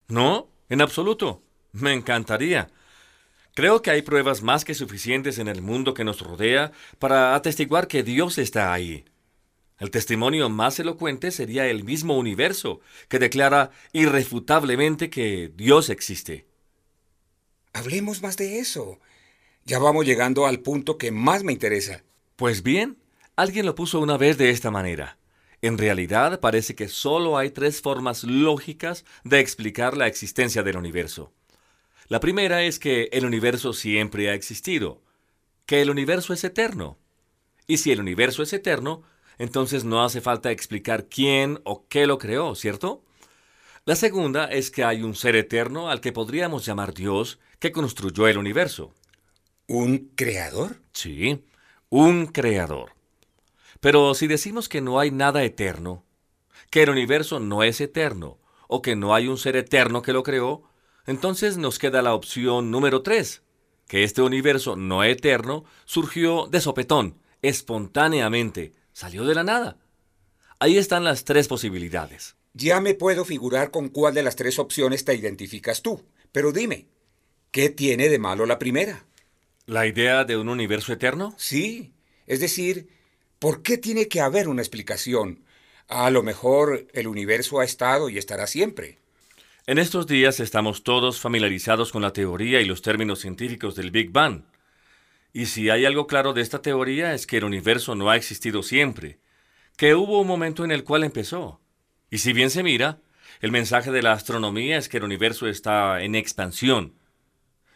No, 0.09 0.49
en 0.69 0.81
absoluto. 0.81 1.43
Me 1.73 1.93
encantaría. 1.93 2.71
Creo 3.55 3.83
que 3.83 3.91
hay 3.91 4.01
pruebas 4.01 4.43
más 4.43 4.65
que 4.65 4.75
suficientes 4.75 5.39
en 5.39 5.47
el 5.47 5.61
mundo 5.61 5.93
que 5.93 6.05
nos 6.05 6.21
rodea 6.21 6.73
para 6.99 7.35
atestiguar 7.35 7.87
que 7.87 8.03
Dios 8.03 8.39
está 8.39 8.73
ahí. 8.73 9.05
El 9.79 9.91
testimonio 9.91 10.49
más 10.49 10.79
elocuente 10.79 11.31
sería 11.33 11.67
el 11.67 11.85
mismo 11.85 12.17
universo, 12.17 12.81
que 13.09 13.19
declara 13.19 13.73
irrefutablemente 13.93 15.11
que 15.11 15.53
Dios 15.55 15.91
existe. 15.91 16.47
Hablemos 17.75 18.23
más 18.23 18.37
de 18.37 18.59
eso. 18.59 19.01
Ya 19.65 19.79
vamos 19.79 20.07
llegando 20.07 20.47
al 20.47 20.61
punto 20.61 20.97
que 20.97 21.11
más 21.11 21.43
me 21.43 21.53
interesa. 21.53 22.05
Pues 22.37 22.63
bien, 22.63 22.97
alguien 23.37 23.67
lo 23.67 23.75
puso 23.75 24.01
una 24.01 24.17
vez 24.17 24.39
de 24.39 24.51
esta 24.51 24.71
manera. 24.71 25.19
En 25.61 25.79
realidad 25.79 26.41
parece 26.41 26.75
que 26.75 26.89
solo 26.89 27.37
hay 27.37 27.51
tres 27.51 27.81
formas 27.83 28.25
lógicas 28.25 29.05
de 29.25 29.41
explicar 29.41 29.97
la 29.97 30.07
existencia 30.07 30.63
del 30.63 30.77
universo. 30.77 31.33
La 32.09 32.21
primera 32.21 32.63
es 32.63 32.79
que 32.79 33.09
el 33.13 33.25
universo 33.25 33.73
siempre 33.73 34.31
ha 34.31 34.35
existido, 34.35 35.01
que 35.67 35.83
el 35.83 35.91
universo 35.91 36.33
es 36.33 36.45
eterno. 36.45 36.99
Y 37.67 37.79
si 37.79 37.93
el 37.93 38.01
universo 38.01 38.43
es 38.43 38.53
eterno, 38.53 39.03
entonces 39.39 39.85
no 39.85 40.05
hace 40.05 40.21
falta 40.21 40.51
explicar 40.51 41.07
quién 41.07 41.61
o 41.65 41.87
qué 41.89 42.07
lo 42.07 42.19
creó, 42.19 42.55
¿cierto? 42.55 43.05
La 43.85 43.97
segunda 43.97 44.45
es 44.45 44.71
que 44.71 44.85
hay 44.85 45.03
un 45.03 45.15
ser 45.15 45.35
eterno 45.35 45.91
al 45.91 46.01
que 46.01 46.13
podríamos 46.13 46.65
llamar 46.65 46.95
Dios 46.95 47.41
que 47.59 47.73
construyó 47.73 48.29
el 48.29 48.39
universo. 48.39 48.95
¿Un 49.67 50.11
creador? 50.15 50.81
Sí, 50.93 51.45
un 51.89 52.27
creador. 52.27 52.93
Pero 53.81 54.15
si 54.15 54.29
decimos 54.29 54.69
que 54.69 54.81
no 54.81 55.01
hay 55.01 55.11
nada 55.11 55.43
eterno, 55.43 56.05
que 56.71 56.83
el 56.83 56.91
universo 56.91 57.41
no 57.41 57.63
es 57.63 57.81
eterno, 57.81 58.39
o 58.69 58.83
que 58.83 58.95
no 58.95 59.15
hay 59.15 59.29
un 59.29 59.39
ser 59.39 59.57
eterno 59.57 60.03
que 60.03 60.13
lo 60.13 60.23
creó, 60.23 60.63
entonces 61.07 61.57
nos 61.57 61.79
queda 61.79 62.03
la 62.03 62.15
opción 62.15 62.71
número 62.71 63.03
3, 63.03 63.43
que 63.89 64.05
este 64.05 64.23
universo 64.23 64.77
no 64.77 65.05
eterno 65.05 65.65
surgió 65.85 66.47
de 66.47 66.61
sopetón, 66.61 67.19
espontáneamente, 67.43 68.73
salió 68.93 69.25
de 69.25 69.35
la 69.35 69.45
nada. 69.45 69.79
Ahí 70.59 70.79
están 70.79 71.05
las 71.05 71.25
tres 71.25 71.49
posibilidades. 71.49 72.37
Ya 72.55 72.81
me 72.81 72.95
puedo 72.95 73.25
figurar 73.25 73.71
con 73.71 73.89
cuál 73.89 74.15
de 74.15 74.23
las 74.23 74.37
tres 74.37 74.59
opciones 74.59 75.05
te 75.05 75.15
identificas 75.15 75.83
tú, 75.83 76.05
pero 76.31 76.53
dime, 76.53 76.87
¿qué 77.51 77.69
tiene 77.69 78.09
de 78.09 78.19
malo 78.19 78.47
la 78.47 78.59
primera? 78.59 79.05
¿La 79.67 79.87
idea 79.87 80.25
de 80.25 80.37
un 80.37 80.49
universo 80.49 80.93
eterno? 80.93 81.35
Sí, 81.37 81.93
es 82.27 82.41
decir, 82.41 82.89
¿por 83.39 83.63
qué 83.63 83.79
tiene 83.79 84.07
que 84.09 84.21
haber 84.21 84.49
una 84.49 84.63
explicación? 84.63 85.45
A 85.89 86.11
lo 86.11 86.23
mejor 86.23 86.87
el 86.93 87.09
universo 87.09 87.61
ha 87.61 87.65
estado 87.65 88.09
y 88.09 88.19
estará 88.19 88.47
siempre. 88.47 89.02
En 89.65 89.79
estos 89.79 90.09
días 90.09 90.41
estamos 90.41 90.83
todos 90.83 91.21
familiarizados 91.21 91.93
con 91.93 92.03
la 92.03 92.13
teoría 92.13 92.61
y 92.61 92.65
los 92.65 92.83
términos 92.83 93.21
científicos 93.21 93.77
del 93.77 93.93
Big 93.93 94.11
Bang. 94.11 94.43
Y 95.33 95.47
si 95.47 95.71
hay 95.71 95.85
algo 95.85 96.09
claro 96.09 96.33
de 96.33 96.43
esta 96.43 96.61
teoría 96.61 97.15
es 97.15 97.29
que 97.29 97.37
el 97.37 97.45
universo 97.45 97.95
no 97.95 98.11
ha 98.11 98.17
existido 98.17 98.65
siempre, 98.65 99.21
que 99.77 99.95
hubo 99.95 100.21
un 100.21 100.27
momento 100.27 100.65
en 100.65 100.73
el 100.73 100.83
cual 100.83 101.05
empezó. 101.05 101.61
Y 102.11 102.19
si 102.19 102.33
bien 102.33 102.51
se 102.51 102.65
mira, 102.65 102.99
el 103.41 103.53
mensaje 103.53 103.93
de 103.93 104.03
la 104.03 104.11
astronomía 104.11 104.79
es 104.79 104.89
que 104.89 104.97
el 104.97 105.05
universo 105.05 105.47
está 105.47 106.03
en 106.03 106.17
expansión. 106.17 106.95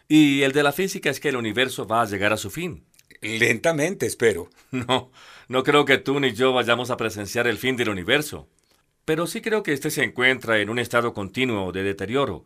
Y 0.09 0.41
el 0.41 0.51
de 0.51 0.63
la 0.63 0.73
física 0.73 1.09
es 1.09 1.21
que 1.21 1.29
el 1.29 1.37
universo 1.37 1.87
va 1.87 2.01
a 2.01 2.05
llegar 2.05 2.33
a 2.33 2.37
su 2.37 2.49
fin. 2.49 2.83
Lentamente, 3.21 4.05
espero. 4.05 4.49
No, 4.71 5.09
no 5.47 5.63
creo 5.63 5.85
que 5.85 5.97
tú 5.97 6.19
ni 6.19 6.33
yo 6.33 6.51
vayamos 6.51 6.89
a 6.89 6.97
presenciar 6.97 7.47
el 7.47 7.57
fin 7.57 7.77
del 7.77 7.87
universo 7.87 8.49
pero 9.07 9.25
sí 9.25 9.39
creo 9.39 9.63
que 9.63 9.71
éste 9.71 9.89
se 9.89 10.03
encuentra 10.03 10.59
en 10.59 10.69
un 10.69 10.79
estado 10.79 11.13
continuo 11.13 11.71
de 11.71 11.81
deterioro. 11.81 12.43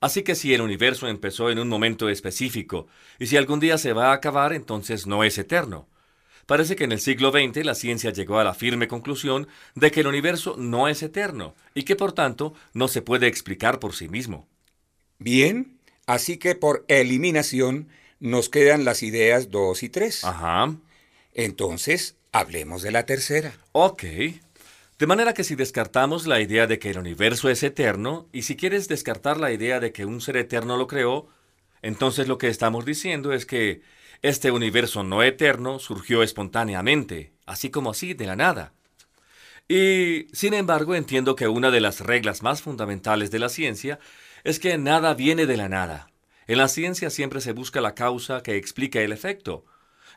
Así 0.00 0.24
que 0.24 0.34
si 0.34 0.52
el 0.52 0.60
universo 0.60 1.06
empezó 1.06 1.50
en 1.50 1.60
un 1.60 1.68
momento 1.68 2.08
específico, 2.08 2.88
y 3.20 3.28
si 3.28 3.36
algún 3.36 3.60
día 3.60 3.78
se 3.78 3.92
va 3.92 4.10
a 4.10 4.14
acabar, 4.14 4.52
entonces 4.52 5.06
no 5.06 5.22
es 5.22 5.38
eterno. 5.38 5.86
Parece 6.46 6.74
que 6.74 6.82
en 6.82 6.90
el 6.90 6.98
siglo 6.98 7.30
XX 7.30 7.64
la 7.64 7.76
ciencia 7.76 8.10
llegó 8.10 8.40
a 8.40 8.44
la 8.44 8.54
firme 8.54 8.88
conclusión 8.88 9.46
de 9.76 9.92
que 9.92 10.00
el 10.00 10.08
universo 10.08 10.56
no 10.58 10.88
es 10.88 11.00
eterno, 11.04 11.54
y 11.74 11.84
que 11.84 11.94
por 11.94 12.10
tanto 12.10 12.54
no 12.72 12.88
se 12.88 13.02
puede 13.02 13.28
explicar 13.28 13.78
por 13.78 13.94
sí 13.94 14.08
mismo. 14.08 14.48
Bien, 15.20 15.78
así 16.06 16.38
que 16.38 16.56
por 16.56 16.84
eliminación 16.88 17.86
nos 18.18 18.48
quedan 18.48 18.84
las 18.84 19.04
ideas 19.04 19.52
2 19.52 19.84
y 19.84 19.88
3. 19.88 20.24
Ajá. 20.24 20.74
Entonces, 21.34 22.16
hablemos 22.32 22.82
de 22.82 22.90
la 22.90 23.06
tercera. 23.06 23.54
Ok. 23.70 24.02
De 25.00 25.06
manera 25.06 25.32
que 25.32 25.44
si 25.44 25.54
descartamos 25.54 26.26
la 26.26 26.40
idea 26.40 26.66
de 26.66 26.78
que 26.78 26.90
el 26.90 26.98
universo 26.98 27.48
es 27.48 27.62
eterno, 27.62 28.28
y 28.34 28.42
si 28.42 28.54
quieres 28.54 28.86
descartar 28.86 29.38
la 29.38 29.50
idea 29.50 29.80
de 29.80 29.92
que 29.92 30.04
un 30.04 30.20
ser 30.20 30.36
eterno 30.36 30.76
lo 30.76 30.86
creó, 30.86 31.26
entonces 31.80 32.28
lo 32.28 32.36
que 32.36 32.48
estamos 32.48 32.84
diciendo 32.84 33.32
es 33.32 33.46
que 33.46 33.80
este 34.20 34.50
universo 34.50 35.02
no 35.02 35.22
eterno 35.22 35.78
surgió 35.78 36.22
espontáneamente, 36.22 37.32
así 37.46 37.70
como 37.70 37.92
así, 37.92 38.12
de 38.12 38.26
la 38.26 38.36
nada. 38.36 38.74
Y, 39.68 40.26
sin 40.34 40.52
embargo, 40.52 40.94
entiendo 40.94 41.34
que 41.34 41.48
una 41.48 41.70
de 41.70 41.80
las 41.80 42.00
reglas 42.00 42.42
más 42.42 42.60
fundamentales 42.60 43.30
de 43.30 43.38
la 43.38 43.48
ciencia 43.48 44.00
es 44.44 44.60
que 44.60 44.76
nada 44.76 45.14
viene 45.14 45.46
de 45.46 45.56
la 45.56 45.70
nada. 45.70 46.10
En 46.46 46.58
la 46.58 46.68
ciencia 46.68 47.08
siempre 47.08 47.40
se 47.40 47.52
busca 47.52 47.80
la 47.80 47.94
causa 47.94 48.42
que 48.42 48.58
explica 48.58 49.00
el 49.00 49.12
efecto. 49.12 49.64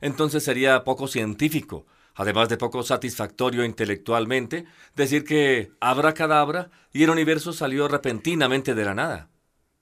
Entonces 0.01 0.43
sería 0.43 0.83
poco 0.83 1.07
científico 1.07 1.85
además 2.15 2.49
de 2.49 2.57
poco 2.57 2.83
satisfactorio 2.83 3.65
intelectualmente, 3.65 4.65
decir 4.95 5.23
que 5.23 5.71
abra 5.79 6.13
cadabra 6.13 6.69
y 6.91 7.03
el 7.03 7.09
universo 7.09 7.53
salió 7.53 7.87
repentinamente 7.87 8.75
de 8.75 8.85
la 8.85 8.93
nada. 8.93 9.29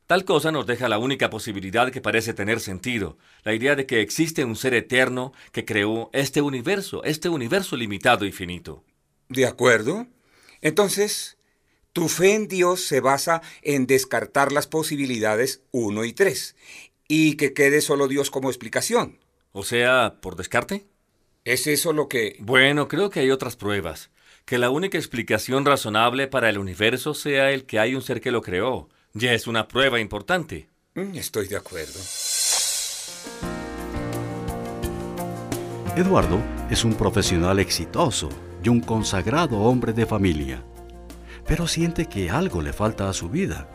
Tal 0.08 0.26
cosa 0.26 0.52
nos 0.52 0.68
deja 0.68 0.90
la 0.90 0.98
única 0.98 1.30
posibilidad 1.30 1.90
que 1.90 2.02
parece 2.02 2.34
tener 2.34 2.60
sentido, 2.60 3.18
la 3.44 3.54
idea 3.54 3.76
de 3.76 3.86
que 3.86 4.02
existe 4.02 4.44
un 4.44 4.58
ser 4.58 4.74
eterno 4.74 5.32
que 5.54 5.64
creó 5.64 6.10
este 6.12 6.42
universo, 6.42 7.02
este 7.06 7.30
universo 7.30 7.78
limitado 7.78 8.26
y 8.26 8.34
finito. 8.34 8.84
¿De 9.30 9.46
acuerdo? 9.46 10.08
Entonces, 10.60 11.38
tu 11.94 12.10
fe 12.10 12.36
en 12.36 12.50
Dios 12.50 12.82
se 12.86 13.00
basa 13.00 13.42
en 13.62 13.88
descartar 13.88 14.52
las 14.52 14.68
posibilidades 14.68 15.64
1 15.72 16.04
y 16.04 16.12
3, 16.12 16.56
y 17.08 17.36
que 17.38 17.54
quede 17.54 17.80
solo 17.80 18.10
Dios 18.10 18.30
como 18.30 18.50
explicación. 18.50 19.20
O 19.54 19.64
sea, 19.64 20.18
por 20.22 20.36
descarte. 20.36 20.91
¿Es 21.44 21.66
eso 21.66 21.92
lo 21.92 22.08
que... 22.08 22.36
Bueno, 22.40 22.88
creo 22.88 23.10
que 23.10 23.22
hay 23.22 23.32
otras 23.32 23.56
pruebas. 23.56 24.12
Que 24.46 24.60
la 24.60 24.70
única 24.70 25.00
explicación 25.00 25.66
razonable 25.66 26.28
para 26.28 26.50
el 26.50 26.60
universo 26.60 27.16
sea 27.16 27.52
el 27.52 27.66
que 27.66 27.80
hay 27.80 27.96
un 27.96 28.04
ser 28.04 28.22
que 28.22 28.30
lo 28.32 28.44
creó. 28.44 28.90
Ya 29.14 29.34
es 29.34 29.48
una 29.48 29.68
prueba 29.68 30.00
importante. 30.00 30.70
Mm, 30.94 31.16
estoy 31.16 31.48
de 31.48 31.58
acuerdo. 31.58 32.00
Eduardo 35.96 36.40
es 36.70 36.86
un 36.86 36.94
profesional 36.94 37.60
exitoso 37.60 38.30
y 38.64 38.70
un 38.70 38.80
consagrado 38.80 39.58
hombre 39.62 39.94
de 39.94 40.06
familia, 40.06 40.64
pero 41.48 41.68
siente 41.68 42.06
que 42.06 42.30
algo 42.30 42.62
le 42.62 42.72
falta 42.72 43.10
a 43.10 43.14
su 43.14 43.30
vida. 43.30 43.68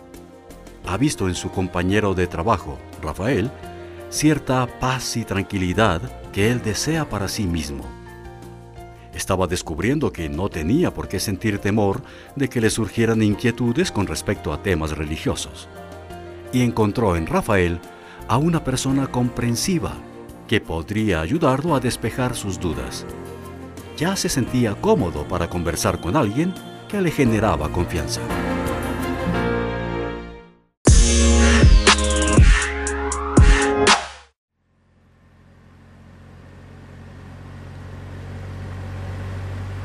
ha 0.86 0.96
visto 0.96 1.26
en 1.26 1.34
su 1.34 1.50
compañero 1.50 2.14
de 2.14 2.28
trabajo, 2.28 2.78
Rafael, 3.02 3.50
cierta 4.08 4.66
paz 4.78 5.16
y 5.16 5.24
tranquilidad 5.24 6.00
que 6.36 6.50
él 6.50 6.60
desea 6.62 7.08
para 7.08 7.28
sí 7.28 7.46
mismo. 7.46 7.82
Estaba 9.14 9.46
descubriendo 9.46 10.12
que 10.12 10.28
no 10.28 10.50
tenía 10.50 10.92
por 10.92 11.08
qué 11.08 11.18
sentir 11.18 11.60
temor 11.60 12.02
de 12.34 12.50
que 12.50 12.60
le 12.60 12.68
surgieran 12.68 13.22
inquietudes 13.22 13.90
con 13.90 14.06
respecto 14.06 14.52
a 14.52 14.62
temas 14.62 14.98
religiosos. 14.98 15.66
Y 16.52 16.60
encontró 16.60 17.16
en 17.16 17.26
Rafael 17.26 17.80
a 18.28 18.36
una 18.36 18.62
persona 18.64 19.06
comprensiva 19.06 19.94
que 20.46 20.60
podría 20.60 21.22
ayudarlo 21.22 21.74
a 21.74 21.80
despejar 21.80 22.36
sus 22.36 22.60
dudas. 22.60 23.06
Ya 23.96 24.14
se 24.14 24.28
sentía 24.28 24.74
cómodo 24.74 25.26
para 25.26 25.48
conversar 25.48 26.02
con 26.02 26.16
alguien 26.16 26.52
que 26.90 27.00
le 27.00 27.12
generaba 27.12 27.72
confianza. 27.72 28.20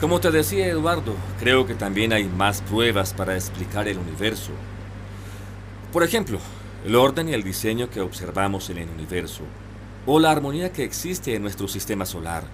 Como 0.01 0.19
te 0.19 0.31
decía 0.31 0.65
Eduardo, 0.65 1.13
creo 1.39 1.67
que 1.67 1.75
también 1.75 2.11
hay 2.11 2.23
más 2.23 2.63
pruebas 2.63 3.13
para 3.13 3.35
explicar 3.35 3.87
el 3.87 3.99
universo. 3.99 4.49
Por 5.93 6.01
ejemplo, 6.01 6.39
el 6.83 6.95
orden 6.95 7.29
y 7.29 7.33
el 7.33 7.43
diseño 7.43 7.87
que 7.87 8.01
observamos 8.01 8.71
en 8.71 8.79
el 8.79 8.89
universo, 8.89 9.43
o 10.07 10.19
la 10.19 10.31
armonía 10.31 10.73
que 10.73 10.83
existe 10.83 11.35
en 11.35 11.43
nuestro 11.43 11.67
sistema 11.67 12.07
solar, 12.07 12.45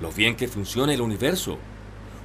lo 0.00 0.10
bien 0.10 0.34
que 0.34 0.48
funciona 0.48 0.92
el 0.92 1.00
universo. 1.00 1.58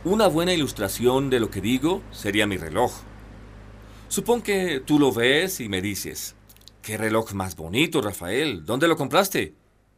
Una 0.03 0.25
buena 0.25 0.51
ilustración 0.51 1.29
de 1.29 1.39
lo 1.39 1.51
que 1.51 1.62
digo 1.62 2.01
sería 2.10 2.48
mi 2.48 2.57
reloj. 2.57 2.91
Supón 4.07 4.41
que 4.41 4.79
tú 4.79 4.98
lo 4.98 5.13
ves 5.13 5.60
y 5.60 5.69
me 5.69 5.79
dices, 5.79 6.36
¿qué 6.81 6.98
reloj 6.98 7.34
más 7.34 7.55
bonito, 7.55 8.01
Rafael? 8.01 8.65
¿Dónde 8.65 8.88
lo 8.88 8.98
compraste? 8.98 9.53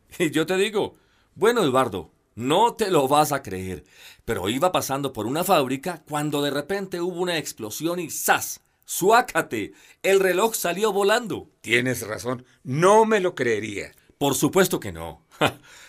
Y 0.19 0.29
yo 0.31 0.45
te 0.45 0.57
digo, 0.57 0.95
bueno, 1.35 1.63
Eduardo, 1.63 2.11
no 2.37 2.75
te 2.75 2.91
lo 2.91 3.07
vas 3.07 3.31
a 3.31 3.41
creer, 3.41 3.83
pero 4.23 4.47
iba 4.47 4.71
pasando 4.71 5.11
por 5.11 5.25
una 5.25 5.43
fábrica 5.43 6.03
cuando 6.07 6.43
de 6.43 6.51
repente 6.51 7.01
hubo 7.01 7.19
una 7.19 7.39
explosión 7.39 7.99
y 7.99 8.11
¡zas! 8.11 8.61
¡Suácate! 8.85 9.73
El 10.03 10.19
reloj 10.19 10.53
salió 10.53 10.93
volando. 10.93 11.49
Tienes 11.61 12.05
razón, 12.05 12.45
no 12.63 13.05
me 13.05 13.21
lo 13.21 13.33
creería. 13.33 13.91
Por 14.19 14.35
supuesto 14.35 14.79
que 14.79 14.91
no. 14.91 15.25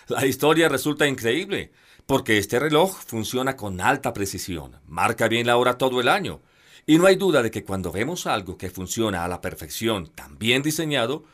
La 0.07 0.25
historia 0.25 0.69
resulta 0.69 1.07
increíble, 1.07 1.71
porque 2.07 2.39
este 2.39 2.57
reloj 2.57 2.97
funciona 2.97 3.55
con 3.55 3.79
alta 3.79 4.11
precisión, 4.11 4.81
marca 4.87 5.27
bien 5.27 5.45
la 5.45 5.55
hora 5.55 5.77
todo 5.77 6.01
el 6.01 6.07
año, 6.07 6.41
y 6.87 6.97
no 6.97 7.05
hay 7.05 7.15
duda 7.15 7.43
de 7.43 7.51
que 7.51 7.63
cuando 7.63 7.91
vemos 7.91 8.25
algo 8.25 8.57
que 8.57 8.71
funciona 8.71 9.23
a 9.23 9.27
la 9.27 9.39
perfección, 9.39 10.07
tan 10.07 10.39
bien 10.39 10.63
diseñado, 10.63 11.25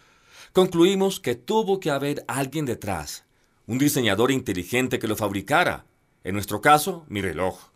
concluimos 0.51 1.21
que 1.21 1.35
tuvo 1.35 1.79
que 1.79 1.89
haber 1.89 2.25
alguien 2.27 2.65
detrás, 2.65 3.24
un 3.67 3.77
diseñador 3.77 4.31
inteligente 4.31 4.99
que 4.99 5.07
lo 5.07 5.15
fabricara. 5.15 5.85
En 6.23 6.33
nuestro 6.33 6.61
caso, 6.61 7.05
mi 7.07 7.21
reloj. 7.21 7.69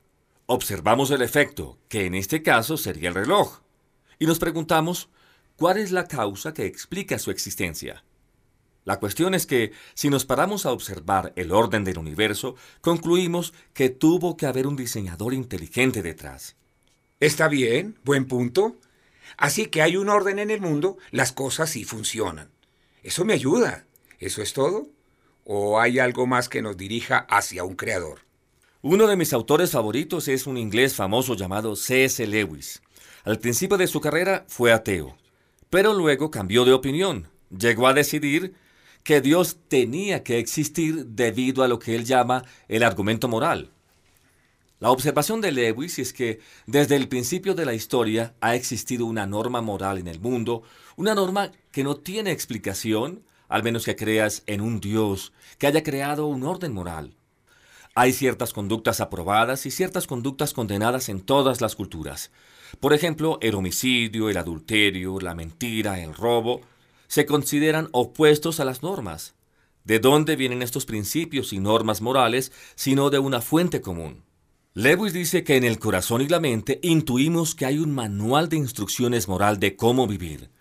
Observamos 0.45 1.11
el 1.11 1.21
efecto, 1.21 1.77
que 1.87 2.05
en 2.05 2.15
este 2.15 2.41
caso 2.41 2.77
sería 2.77 3.09
el 3.09 3.15
reloj, 3.15 3.59
y 4.17 4.25
nos 4.25 4.39
preguntamos, 4.39 5.09
¿cuál 5.55 5.77
es 5.77 5.91
la 5.91 6.07
causa 6.07 6.53
que 6.53 6.65
explica 6.65 7.19
su 7.19 7.31
existencia? 7.31 8.03
La 8.85 8.99
cuestión 8.99 9.35
es 9.35 9.45
que, 9.45 9.71
si 9.93 10.09
nos 10.09 10.25
paramos 10.25 10.65
a 10.65 10.71
observar 10.71 11.33
el 11.35 11.51
orden 11.51 11.83
del 11.83 11.99
universo, 11.99 12.55
concluimos 12.81 13.53
que 13.73 13.89
tuvo 13.89 14.35
que 14.35 14.47
haber 14.47 14.65
un 14.65 14.75
diseñador 14.75 15.33
inteligente 15.33 16.01
detrás. 16.01 16.55
Está 17.19 17.47
bien, 17.47 17.99
buen 18.03 18.25
punto. 18.25 18.77
Así 19.37 19.67
que 19.67 19.81
hay 19.81 19.95
un 19.95 20.09
orden 20.09 20.39
en 20.39 20.49
el 20.49 20.61
mundo, 20.61 20.97
las 21.11 21.31
cosas 21.31 21.69
sí 21.69 21.83
funcionan. 21.83 22.49
Eso 23.03 23.25
me 23.25 23.33
ayuda. 23.33 23.85
¿Eso 24.19 24.41
es 24.41 24.53
todo? 24.53 24.87
¿O 25.51 25.79
hay 25.79 25.97
algo 25.97 26.27
más 26.27 26.47
que 26.47 26.61
nos 26.61 26.77
dirija 26.77 27.25
hacia 27.27 27.63
un 27.63 27.73
creador? 27.75 28.19
Uno 28.83 29.07
de 29.07 29.15
mis 29.15 29.33
autores 29.33 29.71
favoritos 29.71 30.27
es 30.27 30.45
un 30.45 30.59
inglés 30.59 30.93
famoso 30.93 31.33
llamado 31.33 31.75
C.S. 31.75 32.27
Lewis. 32.27 32.83
Al 33.23 33.39
principio 33.39 33.75
de 33.75 33.87
su 33.87 33.99
carrera 33.99 34.45
fue 34.47 34.71
ateo, 34.71 35.17
pero 35.71 35.95
luego 35.95 36.29
cambió 36.29 36.65
de 36.65 36.73
opinión. 36.73 37.29
Llegó 37.49 37.87
a 37.87 37.95
decidir 37.95 38.53
que 39.03 39.21
Dios 39.21 39.57
tenía 39.67 40.21
que 40.21 40.37
existir 40.37 41.07
debido 41.07 41.63
a 41.63 41.67
lo 41.67 41.79
que 41.79 41.95
él 41.95 42.05
llama 42.05 42.45
el 42.67 42.83
argumento 42.83 43.27
moral. 43.27 43.71
La 44.79 44.91
observación 44.91 45.41
de 45.41 45.51
Lewis 45.51 45.97
es 45.97 46.13
que 46.13 46.41
desde 46.67 46.95
el 46.95 47.07
principio 47.07 47.55
de 47.55 47.65
la 47.65 47.73
historia 47.73 48.35
ha 48.39 48.53
existido 48.53 49.07
una 49.07 49.25
norma 49.25 49.61
moral 49.61 49.97
en 49.97 50.09
el 50.09 50.19
mundo, 50.19 50.61
una 50.95 51.15
norma 51.15 51.51
que 51.71 51.83
no 51.83 51.95
tiene 51.95 52.29
explicación 52.29 53.23
al 53.49 53.63
menos 53.63 53.83
que 53.83 53.95
creas 53.95 54.43
en 54.45 54.61
un 54.61 54.79
Dios 54.79 55.33
que 55.57 55.67
haya 55.67 55.83
creado 55.83 56.27
un 56.27 56.43
orden 56.43 56.73
moral. 56.73 57.15
Hay 57.95 58.13
ciertas 58.13 58.53
conductas 58.53 59.01
aprobadas 59.01 59.65
y 59.65 59.71
ciertas 59.71 60.07
conductas 60.07 60.53
condenadas 60.53 61.09
en 61.09 61.19
todas 61.19 61.59
las 61.59 61.75
culturas. 61.75 62.31
Por 62.79 62.93
ejemplo, 62.93 63.39
el 63.41 63.55
homicidio, 63.55 64.29
el 64.29 64.37
adulterio, 64.37 65.19
la 65.19 65.35
mentira, 65.35 65.99
el 65.99 66.13
robo, 66.13 66.61
se 67.07 67.25
consideran 67.25 67.89
opuestos 67.91 68.59
a 68.59 68.65
las 68.65 68.83
normas. 68.83 69.33
¿De 69.83 69.99
dónde 69.99 70.35
vienen 70.35 70.61
estos 70.61 70.85
principios 70.85 71.51
y 71.51 71.59
normas 71.59 72.01
morales 72.01 72.51
sino 72.75 73.09
de 73.09 73.19
una 73.19 73.41
fuente 73.41 73.81
común? 73.81 74.23
Lewis 74.75 75.13
dice 75.13 75.43
que 75.43 75.57
en 75.57 75.63
el 75.63 75.79
corazón 75.79 76.21
y 76.21 76.27
la 76.27 76.39
mente 76.39 76.79
intuimos 76.83 77.55
que 77.55 77.65
hay 77.65 77.79
un 77.79 77.93
manual 77.93 78.49
de 78.49 78.57
instrucciones 78.57 79.27
moral 79.27 79.59
de 79.59 79.75
cómo 79.75 80.05
vivir. 80.05 80.51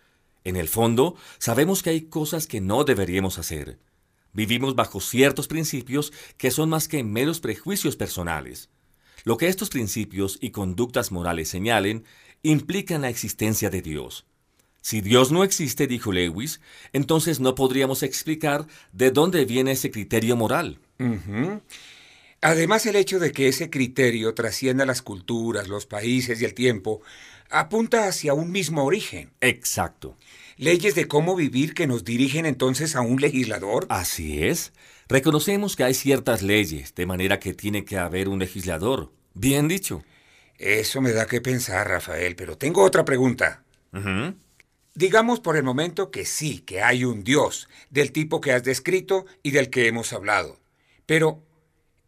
En 0.44 0.56
el 0.56 0.68
fondo, 0.68 1.16
sabemos 1.38 1.82
que 1.82 1.90
hay 1.90 2.02
cosas 2.02 2.46
que 2.46 2.60
no 2.60 2.84
deberíamos 2.84 3.38
hacer. 3.38 3.78
Vivimos 4.32 4.74
bajo 4.74 5.00
ciertos 5.00 5.48
principios 5.48 6.12
que 6.36 6.50
son 6.50 6.68
más 6.68 6.88
que 6.88 7.02
meros 7.02 7.40
prejuicios 7.40 7.96
personales. 7.96 8.70
Lo 9.24 9.36
que 9.36 9.48
estos 9.48 9.68
principios 9.68 10.38
y 10.40 10.50
conductas 10.50 11.10
morales 11.12 11.48
señalen 11.48 12.04
implican 12.42 13.02
la 13.02 13.08
existencia 13.08 13.68
de 13.68 13.82
Dios. 13.82 14.26
Si 14.80 15.00
Dios 15.00 15.32
no 15.32 15.44
existe, 15.44 15.86
dijo 15.86 16.12
Lewis, 16.12 16.60
entonces 16.92 17.40
no 17.40 17.54
podríamos 17.54 18.02
explicar 18.02 18.66
de 18.92 19.10
dónde 19.10 19.44
viene 19.44 19.72
ese 19.72 19.90
criterio 19.90 20.36
moral. 20.36 20.78
Además, 22.40 22.86
el 22.86 22.96
hecho 22.96 23.18
de 23.18 23.32
que 23.32 23.48
ese 23.48 23.70
criterio 23.70 24.34
trascienda 24.34 24.86
las 24.86 25.02
culturas, 25.02 25.68
los 25.68 25.86
países 25.86 26.40
y 26.40 26.44
el 26.44 26.54
tiempo 26.54 27.02
apunta 27.50 28.08
hacia 28.08 28.34
un 28.34 28.50
mismo 28.50 28.84
origen. 28.84 29.32
Exacto. 29.40 30.16
Leyes 30.56 30.94
de 30.94 31.06
cómo 31.06 31.36
vivir 31.36 31.74
que 31.74 31.86
nos 31.86 32.04
dirigen 32.04 32.46
entonces 32.46 32.96
a 32.96 33.00
un 33.00 33.20
legislador. 33.20 33.86
Así 33.90 34.42
es. 34.42 34.72
Reconocemos 35.08 35.76
que 35.76 35.84
hay 35.84 35.94
ciertas 35.94 36.42
leyes, 36.42 36.94
de 36.94 37.06
manera 37.06 37.38
que 37.38 37.54
tiene 37.54 37.84
que 37.84 37.96
haber 37.96 38.28
un 38.28 38.38
legislador. 38.38 39.12
Bien 39.34 39.68
dicho. 39.68 40.02
Eso 40.58 41.00
me 41.00 41.12
da 41.12 41.26
que 41.26 41.40
pensar, 41.40 41.88
Rafael, 41.88 42.34
pero 42.34 42.58
tengo 42.58 42.82
otra 42.82 43.04
pregunta. 43.04 43.62
Digamos 44.94 45.38
por 45.38 45.56
el 45.56 45.62
momento 45.62 46.10
que 46.10 46.24
sí, 46.24 46.58
que 46.60 46.82
hay 46.82 47.04
un 47.04 47.22
Dios, 47.22 47.68
del 47.88 48.10
tipo 48.10 48.40
que 48.40 48.52
has 48.52 48.64
descrito 48.64 49.26
y 49.42 49.52
del 49.52 49.70
que 49.70 49.86
hemos 49.86 50.12
hablado. 50.12 50.58
Pero, 51.06 51.44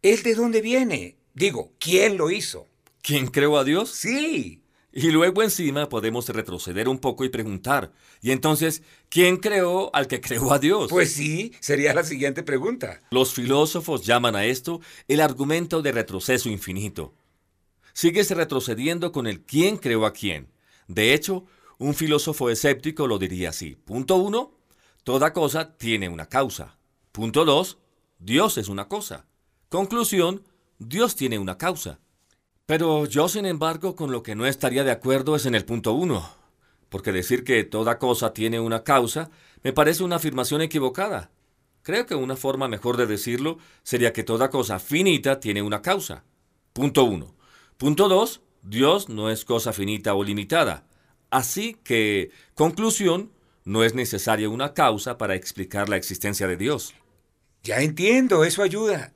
¿él 0.01 0.21
de 0.23 0.35
dónde 0.35 0.61
viene? 0.61 1.15
Digo, 1.33 1.71
¿quién 1.79 2.17
lo 2.17 2.29
hizo? 2.29 2.67
¿Quién 3.01 3.27
creó 3.27 3.57
a 3.57 3.63
Dios? 3.63 3.91
Sí. 3.91 4.61
Y 4.93 5.11
luego 5.11 5.41
encima 5.41 5.87
podemos 5.87 6.27
retroceder 6.27 6.89
un 6.89 6.99
poco 6.99 7.23
y 7.23 7.29
preguntar, 7.29 7.93
y 8.21 8.31
entonces, 8.31 8.83
¿quién 9.07 9.37
creó 9.37 9.89
al 9.95 10.07
que 10.07 10.19
creó 10.19 10.51
a 10.51 10.59
Dios? 10.59 10.89
Pues 10.89 11.13
sí, 11.13 11.53
sería 11.61 11.93
la 11.93 12.03
siguiente 12.03 12.43
pregunta. 12.43 13.01
Los 13.11 13.33
filósofos 13.33 14.05
llaman 14.05 14.35
a 14.35 14.45
esto 14.45 14.81
el 15.07 15.21
argumento 15.21 15.81
de 15.81 15.93
retroceso 15.93 16.49
infinito. 16.49 17.13
Sigues 17.93 18.31
retrocediendo 18.31 19.13
con 19.13 19.27
el 19.27 19.41
quién 19.41 19.77
creó 19.77 20.05
a 20.05 20.11
quién. 20.11 20.51
De 20.87 21.13
hecho, 21.13 21.45
un 21.77 21.93
filósofo 21.93 22.49
escéptico 22.49 23.07
lo 23.07 23.17
diría 23.17 23.49
así. 23.49 23.75
Punto 23.75 24.17
uno, 24.17 24.57
toda 25.05 25.31
cosa 25.31 25.77
tiene 25.77 26.09
una 26.09 26.27
causa. 26.27 26.77
Punto 27.13 27.45
dos, 27.45 27.77
Dios 28.19 28.57
es 28.57 28.67
una 28.67 28.89
cosa. 28.89 29.25
Conclusión, 29.69 30.43
Dios 30.79 31.15
tiene 31.15 31.39
una 31.39 31.57
causa. 31.57 31.99
Pero 32.71 33.05
yo, 33.05 33.27
sin 33.27 33.45
embargo, 33.45 33.97
con 33.97 34.13
lo 34.13 34.23
que 34.23 34.33
no 34.33 34.45
estaría 34.45 34.85
de 34.85 34.91
acuerdo 34.91 35.35
es 35.35 35.45
en 35.45 35.55
el 35.55 35.65
punto 35.65 35.91
uno, 35.91 36.33
porque 36.87 37.11
decir 37.11 37.43
que 37.43 37.65
toda 37.65 37.99
cosa 37.99 38.31
tiene 38.31 38.61
una 38.61 38.85
causa 38.85 39.29
me 39.61 39.73
parece 39.73 40.05
una 40.05 40.15
afirmación 40.15 40.61
equivocada. 40.61 41.31
Creo 41.81 42.05
que 42.05 42.15
una 42.15 42.37
forma 42.37 42.69
mejor 42.69 42.95
de 42.95 43.07
decirlo 43.07 43.57
sería 43.83 44.13
que 44.13 44.23
toda 44.23 44.49
cosa 44.49 44.79
finita 44.79 45.41
tiene 45.41 45.61
una 45.61 45.81
causa. 45.81 46.23
Punto 46.71 47.03
uno. 47.03 47.35
Punto 47.75 48.07
dos, 48.07 48.39
Dios 48.61 49.09
no 49.09 49.29
es 49.29 49.43
cosa 49.43 49.73
finita 49.73 50.13
o 50.13 50.23
limitada. 50.23 50.87
Así 51.29 51.77
que, 51.83 52.31
conclusión, 52.55 53.33
no 53.65 53.83
es 53.83 53.95
necesaria 53.95 54.47
una 54.47 54.73
causa 54.73 55.17
para 55.17 55.35
explicar 55.35 55.89
la 55.89 55.97
existencia 55.97 56.47
de 56.47 56.55
Dios. 56.55 56.93
Ya 57.63 57.81
entiendo, 57.81 58.45
eso 58.45 58.63
ayuda. 58.63 59.11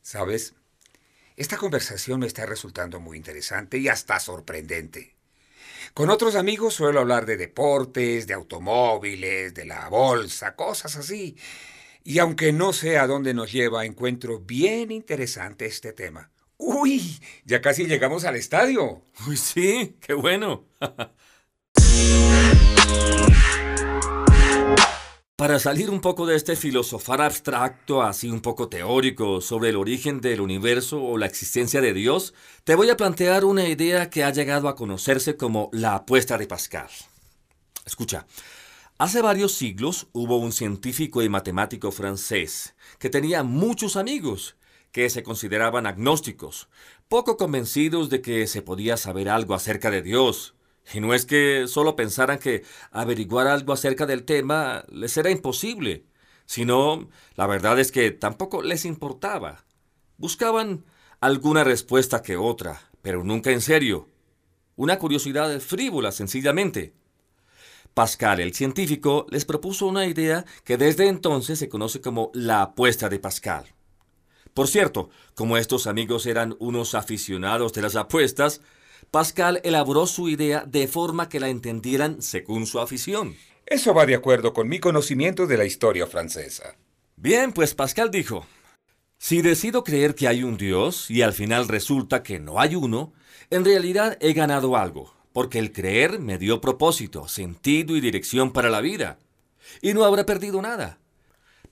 ¿Sabes? 0.00 0.54
Esta 1.36 1.56
conversación 1.56 2.20
me 2.20 2.26
está 2.26 2.46
resultando 2.46 3.00
muy 3.00 3.16
interesante 3.16 3.78
y 3.78 3.88
hasta 3.88 4.20
sorprendente. 4.20 5.16
Con 5.92 6.10
otros 6.10 6.36
amigos 6.36 6.74
suelo 6.74 7.00
hablar 7.00 7.26
de 7.26 7.36
deportes, 7.36 8.28
de 8.28 8.34
automóviles, 8.34 9.52
de 9.52 9.64
la 9.64 9.88
bolsa, 9.88 10.54
cosas 10.54 10.94
así. 10.96 11.36
Y 12.04 12.20
aunque 12.20 12.52
no 12.52 12.72
sé 12.72 12.98
a 12.98 13.08
dónde 13.08 13.34
nos 13.34 13.50
lleva, 13.50 13.84
encuentro 13.84 14.40
bien 14.40 14.92
interesante 14.92 15.66
este 15.66 15.92
tema. 15.92 16.30
¡Uy! 16.56 17.18
Ya 17.44 17.60
casi 17.60 17.86
llegamos 17.86 18.24
al 18.24 18.36
estadio. 18.36 19.02
Uy, 19.26 19.36
sí, 19.36 19.96
qué 20.00 20.14
bueno. 20.14 20.66
Para 25.44 25.58
salir 25.58 25.90
un 25.90 26.00
poco 26.00 26.24
de 26.24 26.36
este 26.36 26.56
filosofar 26.56 27.20
abstracto, 27.20 28.02
así 28.02 28.30
un 28.30 28.40
poco 28.40 28.70
teórico, 28.70 29.42
sobre 29.42 29.68
el 29.68 29.76
origen 29.76 30.22
del 30.22 30.40
universo 30.40 31.04
o 31.04 31.18
la 31.18 31.26
existencia 31.26 31.82
de 31.82 31.92
Dios, 31.92 32.32
te 32.64 32.74
voy 32.74 32.88
a 32.88 32.96
plantear 32.96 33.44
una 33.44 33.68
idea 33.68 34.08
que 34.08 34.24
ha 34.24 34.32
llegado 34.32 34.70
a 34.70 34.74
conocerse 34.74 35.36
como 35.36 35.68
la 35.70 35.96
apuesta 35.96 36.38
de 36.38 36.46
Pascal. 36.46 36.88
Escucha, 37.84 38.26
hace 38.96 39.20
varios 39.20 39.52
siglos 39.52 40.06
hubo 40.12 40.38
un 40.38 40.50
científico 40.50 41.22
y 41.22 41.28
matemático 41.28 41.92
francés 41.92 42.74
que 42.98 43.10
tenía 43.10 43.42
muchos 43.42 43.96
amigos 43.96 44.56
que 44.92 45.10
se 45.10 45.22
consideraban 45.22 45.86
agnósticos, 45.86 46.70
poco 47.06 47.36
convencidos 47.36 48.08
de 48.08 48.22
que 48.22 48.46
se 48.46 48.62
podía 48.62 48.96
saber 48.96 49.28
algo 49.28 49.52
acerca 49.52 49.90
de 49.90 50.00
Dios, 50.00 50.54
y 50.92 51.00
no 51.00 51.14
es 51.14 51.24
que 51.24 51.66
solo 51.66 51.96
pensaran 51.96 52.38
que 52.38 52.64
averiguar 52.90 53.46
algo 53.46 53.72
acerca 53.72 54.06
del 54.06 54.24
tema 54.24 54.84
les 54.90 55.16
era 55.16 55.30
imposible, 55.30 56.04
sino 56.46 57.08
la 57.36 57.46
verdad 57.46 57.78
es 57.78 57.90
que 57.90 58.10
tampoco 58.10 58.62
les 58.62 58.84
importaba. 58.84 59.64
Buscaban 60.18 60.84
alguna 61.20 61.64
respuesta 61.64 62.22
que 62.22 62.36
otra, 62.36 62.90
pero 63.02 63.24
nunca 63.24 63.50
en 63.50 63.60
serio. 63.60 64.08
Una 64.76 64.98
curiosidad 64.98 65.58
frívola, 65.60 66.12
sencillamente. 66.12 66.94
Pascal, 67.94 68.40
el 68.40 68.52
científico, 68.52 69.26
les 69.30 69.44
propuso 69.44 69.86
una 69.86 70.06
idea 70.06 70.44
que 70.64 70.76
desde 70.76 71.08
entonces 71.08 71.58
se 71.58 71.68
conoce 71.68 72.00
como 72.00 72.30
la 72.34 72.62
apuesta 72.62 73.08
de 73.08 73.20
Pascal. 73.20 73.66
Por 74.52 74.68
cierto, 74.68 75.10
como 75.34 75.56
estos 75.56 75.86
amigos 75.86 76.26
eran 76.26 76.56
unos 76.58 76.94
aficionados 76.94 77.72
de 77.72 77.82
las 77.82 77.96
apuestas, 77.96 78.60
Pascal 79.14 79.60
elaboró 79.62 80.08
su 80.08 80.28
idea 80.28 80.64
de 80.66 80.88
forma 80.88 81.28
que 81.28 81.38
la 81.38 81.48
entendieran 81.48 82.20
según 82.20 82.66
su 82.66 82.80
afición. 82.80 83.36
Eso 83.64 83.94
va 83.94 84.06
de 84.06 84.16
acuerdo 84.16 84.52
con 84.52 84.68
mi 84.68 84.80
conocimiento 84.80 85.46
de 85.46 85.56
la 85.56 85.64
historia 85.64 86.08
francesa. 86.08 86.74
Bien, 87.14 87.52
pues 87.52 87.76
Pascal 87.76 88.10
dijo, 88.10 88.44
si 89.16 89.40
decido 89.40 89.84
creer 89.84 90.16
que 90.16 90.26
hay 90.26 90.42
un 90.42 90.56
Dios 90.56 91.12
y 91.12 91.22
al 91.22 91.32
final 91.32 91.68
resulta 91.68 92.24
que 92.24 92.40
no 92.40 92.58
hay 92.58 92.74
uno, 92.74 93.12
en 93.50 93.64
realidad 93.64 94.18
he 94.20 94.32
ganado 94.32 94.76
algo, 94.76 95.14
porque 95.32 95.60
el 95.60 95.70
creer 95.70 96.18
me 96.18 96.36
dio 96.36 96.60
propósito, 96.60 97.28
sentido 97.28 97.96
y 97.96 98.00
dirección 98.00 98.52
para 98.52 98.68
la 98.68 98.80
vida. 98.80 99.20
Y 99.80 99.94
no 99.94 100.02
habré 100.04 100.24
perdido 100.24 100.60
nada. 100.60 100.98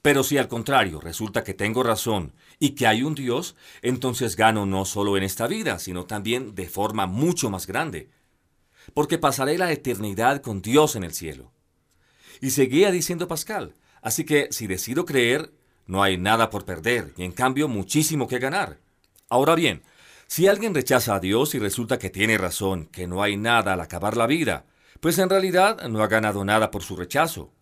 Pero 0.01 0.23
si 0.23 0.39
al 0.39 0.47
contrario 0.47 1.01
resulta 1.01 1.43
que 1.43 1.55
tengo 1.55 1.83
razón 1.83 2.35
y 2.63 2.77
que 2.77 2.87
hay 2.87 3.03
un 3.03 3.17
Dios, 3.17 3.57
entonces 3.83 4.37
gano 4.37 4.67
no 4.67 4.85
solo 4.85 5.17
en 5.17 5.25
esta 5.25 5.49
vida, 5.49 5.81
sino 5.81 6.05
también 6.07 6.55
de 6.55 6.69
forma 6.69 7.07
mucho 7.07 7.51
más 7.51 7.67
grande. 7.67 8.09
Porque 8.95 9.19
pasaré 9.19 9.59
la 9.59 9.73
eternidad 9.73 10.43
con 10.43 10.63
Dios 10.63 10.95
en 10.95 11.03
el 11.03 11.13
cielo. 11.13 11.51
Y 12.41 12.51
seguía 12.51 12.93
diciendo 12.93 13.27
Pascal, 13.27 13.75
así 14.01 14.23
que 14.23 14.47
si 14.53 14.69
decido 14.69 15.05
creer, 15.05 15.53
no 15.87 16.05
hay 16.05 16.19
nada 16.19 16.51
por 16.51 16.65
perder 16.65 17.13
y 17.17 17.25
en 17.25 17.33
cambio 17.33 17.67
muchísimo 17.67 18.29
que 18.29 18.39
ganar. 18.39 18.79
Ahora 19.29 19.57
bien, 19.57 19.83
si 20.29 20.47
alguien 20.47 20.73
rechaza 20.73 21.17
a 21.17 21.21
Dios 21.21 21.57
y 21.57 21.59
resulta 21.59 21.99
que 21.99 22.11
tiene 22.11 22.39
razón, 22.39 22.87
que 22.87 23.09
no 23.09 23.25
hay 23.25 23.37
nada 23.37 23.73
al 23.73 23.81
acabar 23.81 24.17
la 24.17 24.29
vida, 24.29 24.67
pues 25.01 25.19
en 25.19 25.29
realidad 25.29 25.89
no 25.89 26.01
ha 26.01 26.07
ganado 26.07 26.45
nada 26.45 26.71
por 26.71 26.85
su 26.85 26.95
rechazo. 26.95 27.53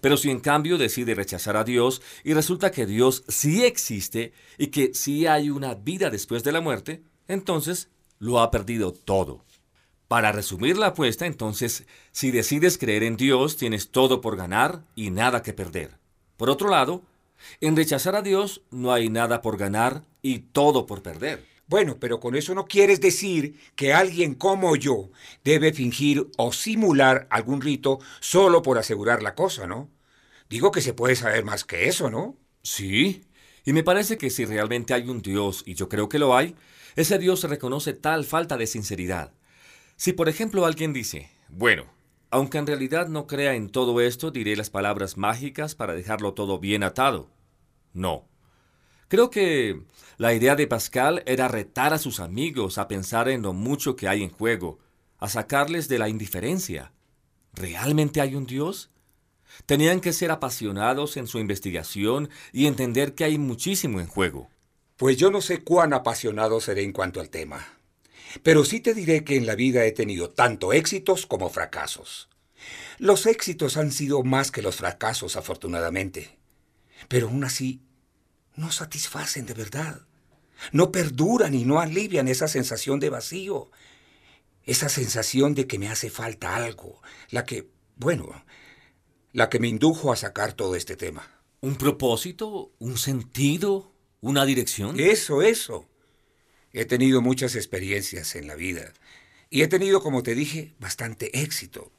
Pero 0.00 0.16
si 0.16 0.30
en 0.30 0.40
cambio 0.40 0.78
decide 0.78 1.14
rechazar 1.14 1.56
a 1.56 1.64
Dios 1.64 2.02
y 2.24 2.34
resulta 2.34 2.70
que 2.70 2.86
Dios 2.86 3.24
sí 3.28 3.64
existe 3.64 4.32
y 4.56 4.68
que 4.68 4.94
sí 4.94 5.26
hay 5.26 5.50
una 5.50 5.74
vida 5.74 6.10
después 6.10 6.44
de 6.44 6.52
la 6.52 6.60
muerte, 6.60 7.02
entonces 7.26 7.88
lo 8.18 8.40
ha 8.40 8.50
perdido 8.50 8.92
todo. 8.92 9.44
Para 10.08 10.32
resumir 10.32 10.78
la 10.78 10.88
apuesta, 10.88 11.26
entonces, 11.26 11.86
si 12.12 12.30
decides 12.30 12.78
creer 12.78 13.02
en 13.02 13.16
Dios, 13.16 13.56
tienes 13.56 13.90
todo 13.90 14.22
por 14.22 14.36
ganar 14.36 14.82
y 14.94 15.10
nada 15.10 15.42
que 15.42 15.52
perder. 15.52 15.98
Por 16.38 16.48
otro 16.48 16.70
lado, 16.70 17.02
en 17.60 17.76
rechazar 17.76 18.16
a 18.16 18.22
Dios 18.22 18.62
no 18.70 18.92
hay 18.92 19.10
nada 19.10 19.42
por 19.42 19.58
ganar 19.58 20.04
y 20.22 20.38
todo 20.38 20.86
por 20.86 21.02
perder. 21.02 21.44
Bueno, 21.68 21.98
pero 22.00 22.18
con 22.18 22.34
eso 22.34 22.54
no 22.54 22.64
quieres 22.64 23.00
decir 23.00 23.60
que 23.76 23.92
alguien 23.92 24.34
como 24.34 24.74
yo 24.74 25.10
debe 25.44 25.72
fingir 25.74 26.26
o 26.38 26.50
simular 26.52 27.26
algún 27.30 27.60
rito 27.60 27.98
solo 28.20 28.62
por 28.62 28.78
asegurar 28.78 29.22
la 29.22 29.34
cosa, 29.34 29.66
¿no? 29.66 29.90
Digo 30.48 30.72
que 30.72 30.80
se 30.80 30.94
puede 30.94 31.14
saber 31.14 31.44
más 31.44 31.64
que 31.64 31.86
eso, 31.86 32.10
¿no? 32.10 32.38
Sí, 32.62 33.22
y 33.66 33.74
me 33.74 33.84
parece 33.84 34.16
que 34.16 34.30
si 34.30 34.46
realmente 34.46 34.94
hay 34.94 35.10
un 35.10 35.20
Dios, 35.20 35.62
y 35.66 35.74
yo 35.74 35.90
creo 35.90 36.08
que 36.08 36.18
lo 36.18 36.34
hay, 36.34 36.56
ese 36.96 37.18
Dios 37.18 37.44
reconoce 37.44 37.92
tal 37.92 38.24
falta 38.24 38.56
de 38.56 38.66
sinceridad. 38.66 39.34
Si 39.96 40.14
por 40.14 40.30
ejemplo 40.30 40.64
alguien 40.64 40.94
dice, 40.94 41.30
bueno, 41.48 41.84
aunque 42.30 42.56
en 42.56 42.66
realidad 42.66 43.08
no 43.08 43.26
crea 43.26 43.54
en 43.54 43.68
todo 43.68 44.00
esto, 44.00 44.30
diré 44.30 44.56
las 44.56 44.70
palabras 44.70 45.18
mágicas 45.18 45.74
para 45.74 45.92
dejarlo 45.92 46.32
todo 46.32 46.58
bien 46.58 46.82
atado. 46.82 47.28
No. 47.92 48.26
Creo 49.08 49.30
que 49.30 49.82
la 50.18 50.34
idea 50.34 50.54
de 50.54 50.66
Pascal 50.66 51.22
era 51.26 51.48
retar 51.48 51.94
a 51.94 51.98
sus 51.98 52.20
amigos 52.20 52.76
a 52.76 52.88
pensar 52.88 53.28
en 53.28 53.40
lo 53.40 53.54
mucho 53.54 53.96
que 53.96 54.06
hay 54.06 54.22
en 54.22 54.30
juego, 54.30 54.78
a 55.18 55.30
sacarles 55.30 55.88
de 55.88 55.98
la 55.98 56.10
indiferencia. 56.10 56.92
¿Realmente 57.54 58.20
hay 58.20 58.34
un 58.34 58.46
Dios? 58.46 58.90
Tenían 59.64 60.00
que 60.00 60.12
ser 60.12 60.30
apasionados 60.30 61.16
en 61.16 61.26
su 61.26 61.38
investigación 61.38 62.28
y 62.52 62.66
entender 62.66 63.14
que 63.14 63.24
hay 63.24 63.38
muchísimo 63.38 63.98
en 63.98 64.06
juego. 64.06 64.50
Pues 64.96 65.16
yo 65.16 65.30
no 65.30 65.40
sé 65.40 65.64
cuán 65.64 65.94
apasionado 65.94 66.60
seré 66.60 66.82
en 66.82 66.92
cuanto 66.92 67.20
al 67.20 67.30
tema. 67.30 67.66
Pero 68.42 68.64
sí 68.64 68.80
te 68.80 68.92
diré 68.92 69.24
que 69.24 69.36
en 69.36 69.46
la 69.46 69.54
vida 69.54 69.86
he 69.86 69.92
tenido 69.92 70.28
tanto 70.30 70.74
éxitos 70.74 71.24
como 71.24 71.48
fracasos. 71.48 72.28
Los 72.98 73.24
éxitos 73.24 73.78
han 73.78 73.90
sido 73.90 74.22
más 74.22 74.50
que 74.50 74.60
los 74.60 74.76
fracasos, 74.76 75.36
afortunadamente. 75.36 76.36
Pero 77.08 77.28
aún 77.28 77.44
así 77.44 77.80
no 78.58 78.72
satisfacen 78.72 79.46
de 79.46 79.54
verdad. 79.54 80.02
No 80.72 80.90
perduran 80.90 81.54
y 81.54 81.64
no 81.64 81.80
alivian 81.80 82.26
esa 82.28 82.48
sensación 82.48 82.98
de 82.98 83.08
vacío. 83.08 83.70
Esa 84.64 84.88
sensación 84.88 85.54
de 85.54 85.66
que 85.66 85.78
me 85.78 85.88
hace 85.88 86.10
falta 86.10 86.56
algo. 86.56 87.00
La 87.30 87.44
que, 87.44 87.70
bueno, 87.96 88.44
la 89.32 89.48
que 89.48 89.60
me 89.60 89.68
indujo 89.68 90.12
a 90.12 90.16
sacar 90.16 90.52
todo 90.52 90.74
este 90.74 90.96
tema. 90.96 91.40
¿Un 91.60 91.76
propósito? 91.76 92.72
¿Un 92.80 92.98
sentido? 92.98 93.92
¿Una 94.20 94.44
dirección? 94.44 94.98
Eso, 94.98 95.42
eso. 95.42 95.88
He 96.72 96.84
tenido 96.84 97.22
muchas 97.22 97.54
experiencias 97.54 98.34
en 98.34 98.48
la 98.48 98.56
vida. 98.56 98.92
Y 99.50 99.62
he 99.62 99.68
tenido, 99.68 100.02
como 100.02 100.24
te 100.24 100.34
dije, 100.34 100.74
bastante 100.80 101.42
éxito. 101.42 101.92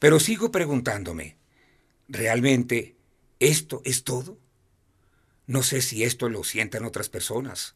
Pero 0.00 0.18
sigo 0.18 0.50
preguntándome, 0.50 1.36
¿realmente 2.08 2.96
esto 3.38 3.80
es 3.84 4.02
todo? 4.02 4.41
No 5.46 5.62
sé 5.62 5.82
si 5.82 6.04
esto 6.04 6.28
lo 6.28 6.44
sientan 6.44 6.84
otras 6.84 7.08
personas, 7.08 7.74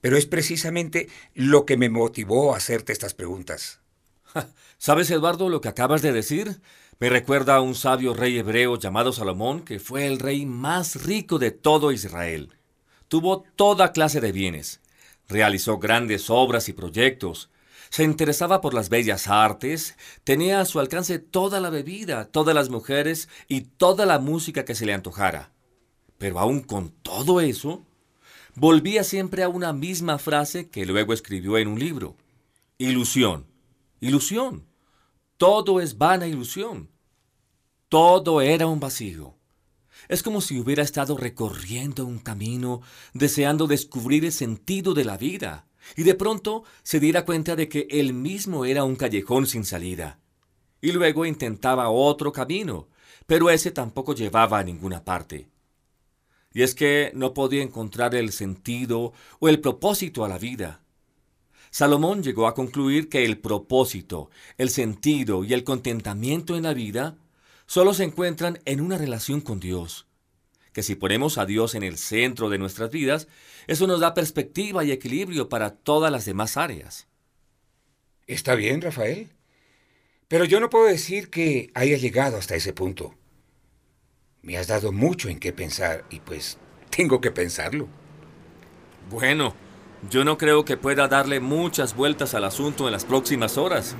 pero 0.00 0.16
es 0.16 0.26
precisamente 0.26 1.08
lo 1.34 1.66
que 1.66 1.76
me 1.76 1.88
motivó 1.88 2.54
a 2.54 2.58
hacerte 2.58 2.92
estas 2.92 3.14
preguntas. 3.14 3.80
¿Sabes, 4.78 5.10
Eduardo, 5.10 5.48
lo 5.48 5.60
que 5.60 5.68
acabas 5.68 6.02
de 6.02 6.12
decir? 6.12 6.60
Me 7.00 7.08
recuerda 7.08 7.56
a 7.56 7.60
un 7.60 7.74
sabio 7.74 8.14
rey 8.14 8.38
hebreo 8.38 8.78
llamado 8.78 9.12
Salomón, 9.12 9.64
que 9.64 9.78
fue 9.78 10.06
el 10.06 10.18
rey 10.18 10.46
más 10.46 11.04
rico 11.04 11.38
de 11.38 11.50
todo 11.50 11.92
Israel. 11.92 12.54
Tuvo 13.08 13.44
toda 13.56 13.92
clase 13.92 14.20
de 14.20 14.32
bienes, 14.32 14.80
realizó 15.28 15.78
grandes 15.78 16.28
obras 16.30 16.68
y 16.68 16.72
proyectos, 16.72 17.50
se 17.90 18.04
interesaba 18.04 18.60
por 18.60 18.74
las 18.74 18.90
bellas 18.90 19.28
artes, 19.28 19.96
tenía 20.24 20.60
a 20.60 20.66
su 20.66 20.78
alcance 20.78 21.18
toda 21.18 21.60
la 21.60 21.70
bebida, 21.70 22.26
todas 22.26 22.54
las 22.54 22.68
mujeres 22.68 23.28
y 23.48 23.62
toda 23.62 24.04
la 24.04 24.18
música 24.18 24.64
que 24.64 24.74
se 24.74 24.84
le 24.84 24.92
antojara. 24.92 25.52
Pero 26.18 26.40
aún 26.40 26.60
con 26.60 26.90
todo 26.90 27.40
eso, 27.40 27.86
volvía 28.56 29.04
siempre 29.04 29.44
a 29.44 29.48
una 29.48 29.72
misma 29.72 30.18
frase 30.18 30.68
que 30.68 30.84
luego 30.84 31.12
escribió 31.12 31.56
en 31.58 31.68
un 31.68 31.78
libro. 31.78 32.16
Ilusión, 32.76 33.46
ilusión. 34.00 34.66
Todo 35.36 35.80
es 35.80 35.96
vana 35.96 36.26
ilusión. 36.26 36.90
Todo 37.88 38.40
era 38.40 38.66
un 38.66 38.80
vacío. 38.80 39.36
Es 40.08 40.22
como 40.22 40.40
si 40.40 40.58
hubiera 40.58 40.82
estado 40.82 41.16
recorriendo 41.16 42.04
un 42.04 42.18
camino, 42.18 42.82
deseando 43.14 43.66
descubrir 43.66 44.24
el 44.24 44.32
sentido 44.32 44.94
de 44.94 45.04
la 45.04 45.16
vida, 45.16 45.66
y 45.96 46.02
de 46.02 46.14
pronto 46.14 46.64
se 46.82 46.98
diera 46.98 47.24
cuenta 47.24 47.56
de 47.56 47.68
que 47.68 47.86
él 47.90 48.12
mismo 48.12 48.64
era 48.64 48.84
un 48.84 48.96
callejón 48.96 49.46
sin 49.46 49.64
salida. 49.64 50.18
Y 50.80 50.92
luego 50.92 51.26
intentaba 51.26 51.90
otro 51.90 52.32
camino, 52.32 52.88
pero 53.26 53.50
ese 53.50 53.70
tampoco 53.70 54.14
llevaba 54.14 54.58
a 54.58 54.64
ninguna 54.64 55.04
parte 55.04 55.48
y 56.58 56.64
es 56.64 56.74
que 56.74 57.12
no 57.14 57.34
podía 57.34 57.62
encontrar 57.62 58.16
el 58.16 58.32
sentido 58.32 59.12
o 59.38 59.48
el 59.48 59.60
propósito 59.60 60.24
a 60.24 60.28
la 60.28 60.38
vida. 60.38 60.80
Salomón 61.70 62.20
llegó 62.24 62.48
a 62.48 62.54
concluir 62.54 63.08
que 63.08 63.24
el 63.24 63.38
propósito, 63.38 64.28
el 64.56 64.68
sentido 64.68 65.44
y 65.44 65.52
el 65.52 65.62
contentamiento 65.62 66.56
en 66.56 66.64
la 66.64 66.74
vida 66.74 67.16
solo 67.66 67.94
se 67.94 68.02
encuentran 68.02 68.58
en 68.64 68.80
una 68.80 68.98
relación 68.98 69.40
con 69.40 69.60
Dios. 69.60 70.08
Que 70.72 70.82
si 70.82 70.96
ponemos 70.96 71.38
a 71.38 71.46
Dios 71.46 71.76
en 71.76 71.84
el 71.84 71.96
centro 71.96 72.50
de 72.50 72.58
nuestras 72.58 72.90
vidas, 72.90 73.28
eso 73.68 73.86
nos 73.86 74.00
da 74.00 74.14
perspectiva 74.14 74.82
y 74.82 74.90
equilibrio 74.90 75.48
para 75.48 75.76
todas 75.76 76.10
las 76.10 76.24
demás 76.24 76.56
áreas. 76.56 77.06
Está 78.26 78.56
bien, 78.56 78.80
Rafael. 78.80 79.30
Pero 80.26 80.44
yo 80.44 80.58
no 80.58 80.70
puedo 80.70 80.86
decir 80.86 81.30
que 81.30 81.70
haya 81.74 81.96
llegado 81.98 82.36
hasta 82.36 82.56
ese 82.56 82.72
punto. 82.72 83.14
Me 84.42 84.56
has 84.56 84.68
dado 84.68 84.92
mucho 84.92 85.28
en 85.28 85.38
qué 85.38 85.52
pensar 85.52 86.04
y 86.10 86.20
pues 86.20 86.58
tengo 86.90 87.20
que 87.20 87.30
pensarlo. 87.30 87.88
Bueno, 89.10 89.54
yo 90.10 90.24
no 90.24 90.38
creo 90.38 90.64
que 90.64 90.76
pueda 90.76 91.08
darle 91.08 91.40
muchas 91.40 91.94
vueltas 91.94 92.34
al 92.34 92.44
asunto 92.44 92.86
en 92.86 92.92
las 92.92 93.04
próximas 93.04 93.58
horas, 93.58 93.96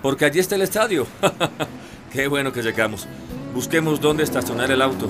porque 0.00 0.24
allí 0.24 0.38
está 0.38 0.54
el 0.54 0.62
estadio. 0.62 1.06
Qué 2.12 2.28
bueno 2.28 2.52
que 2.52 2.62
llegamos. 2.62 3.06
Busquemos 3.54 4.00
dónde 4.00 4.22
estacionar 4.22 4.70
el 4.70 4.82
auto. 4.82 5.08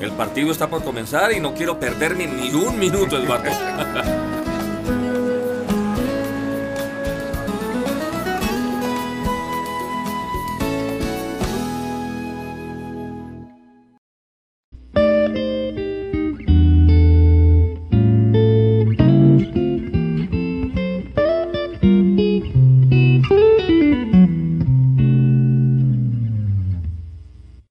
El 0.00 0.12
partido 0.12 0.50
está 0.50 0.68
por 0.68 0.82
comenzar 0.82 1.32
y 1.32 1.40
no 1.40 1.54
quiero 1.54 1.78
perderme 1.78 2.26
ni 2.26 2.50
un 2.50 2.78
minuto, 2.78 3.16
Eduardo. 3.18 3.50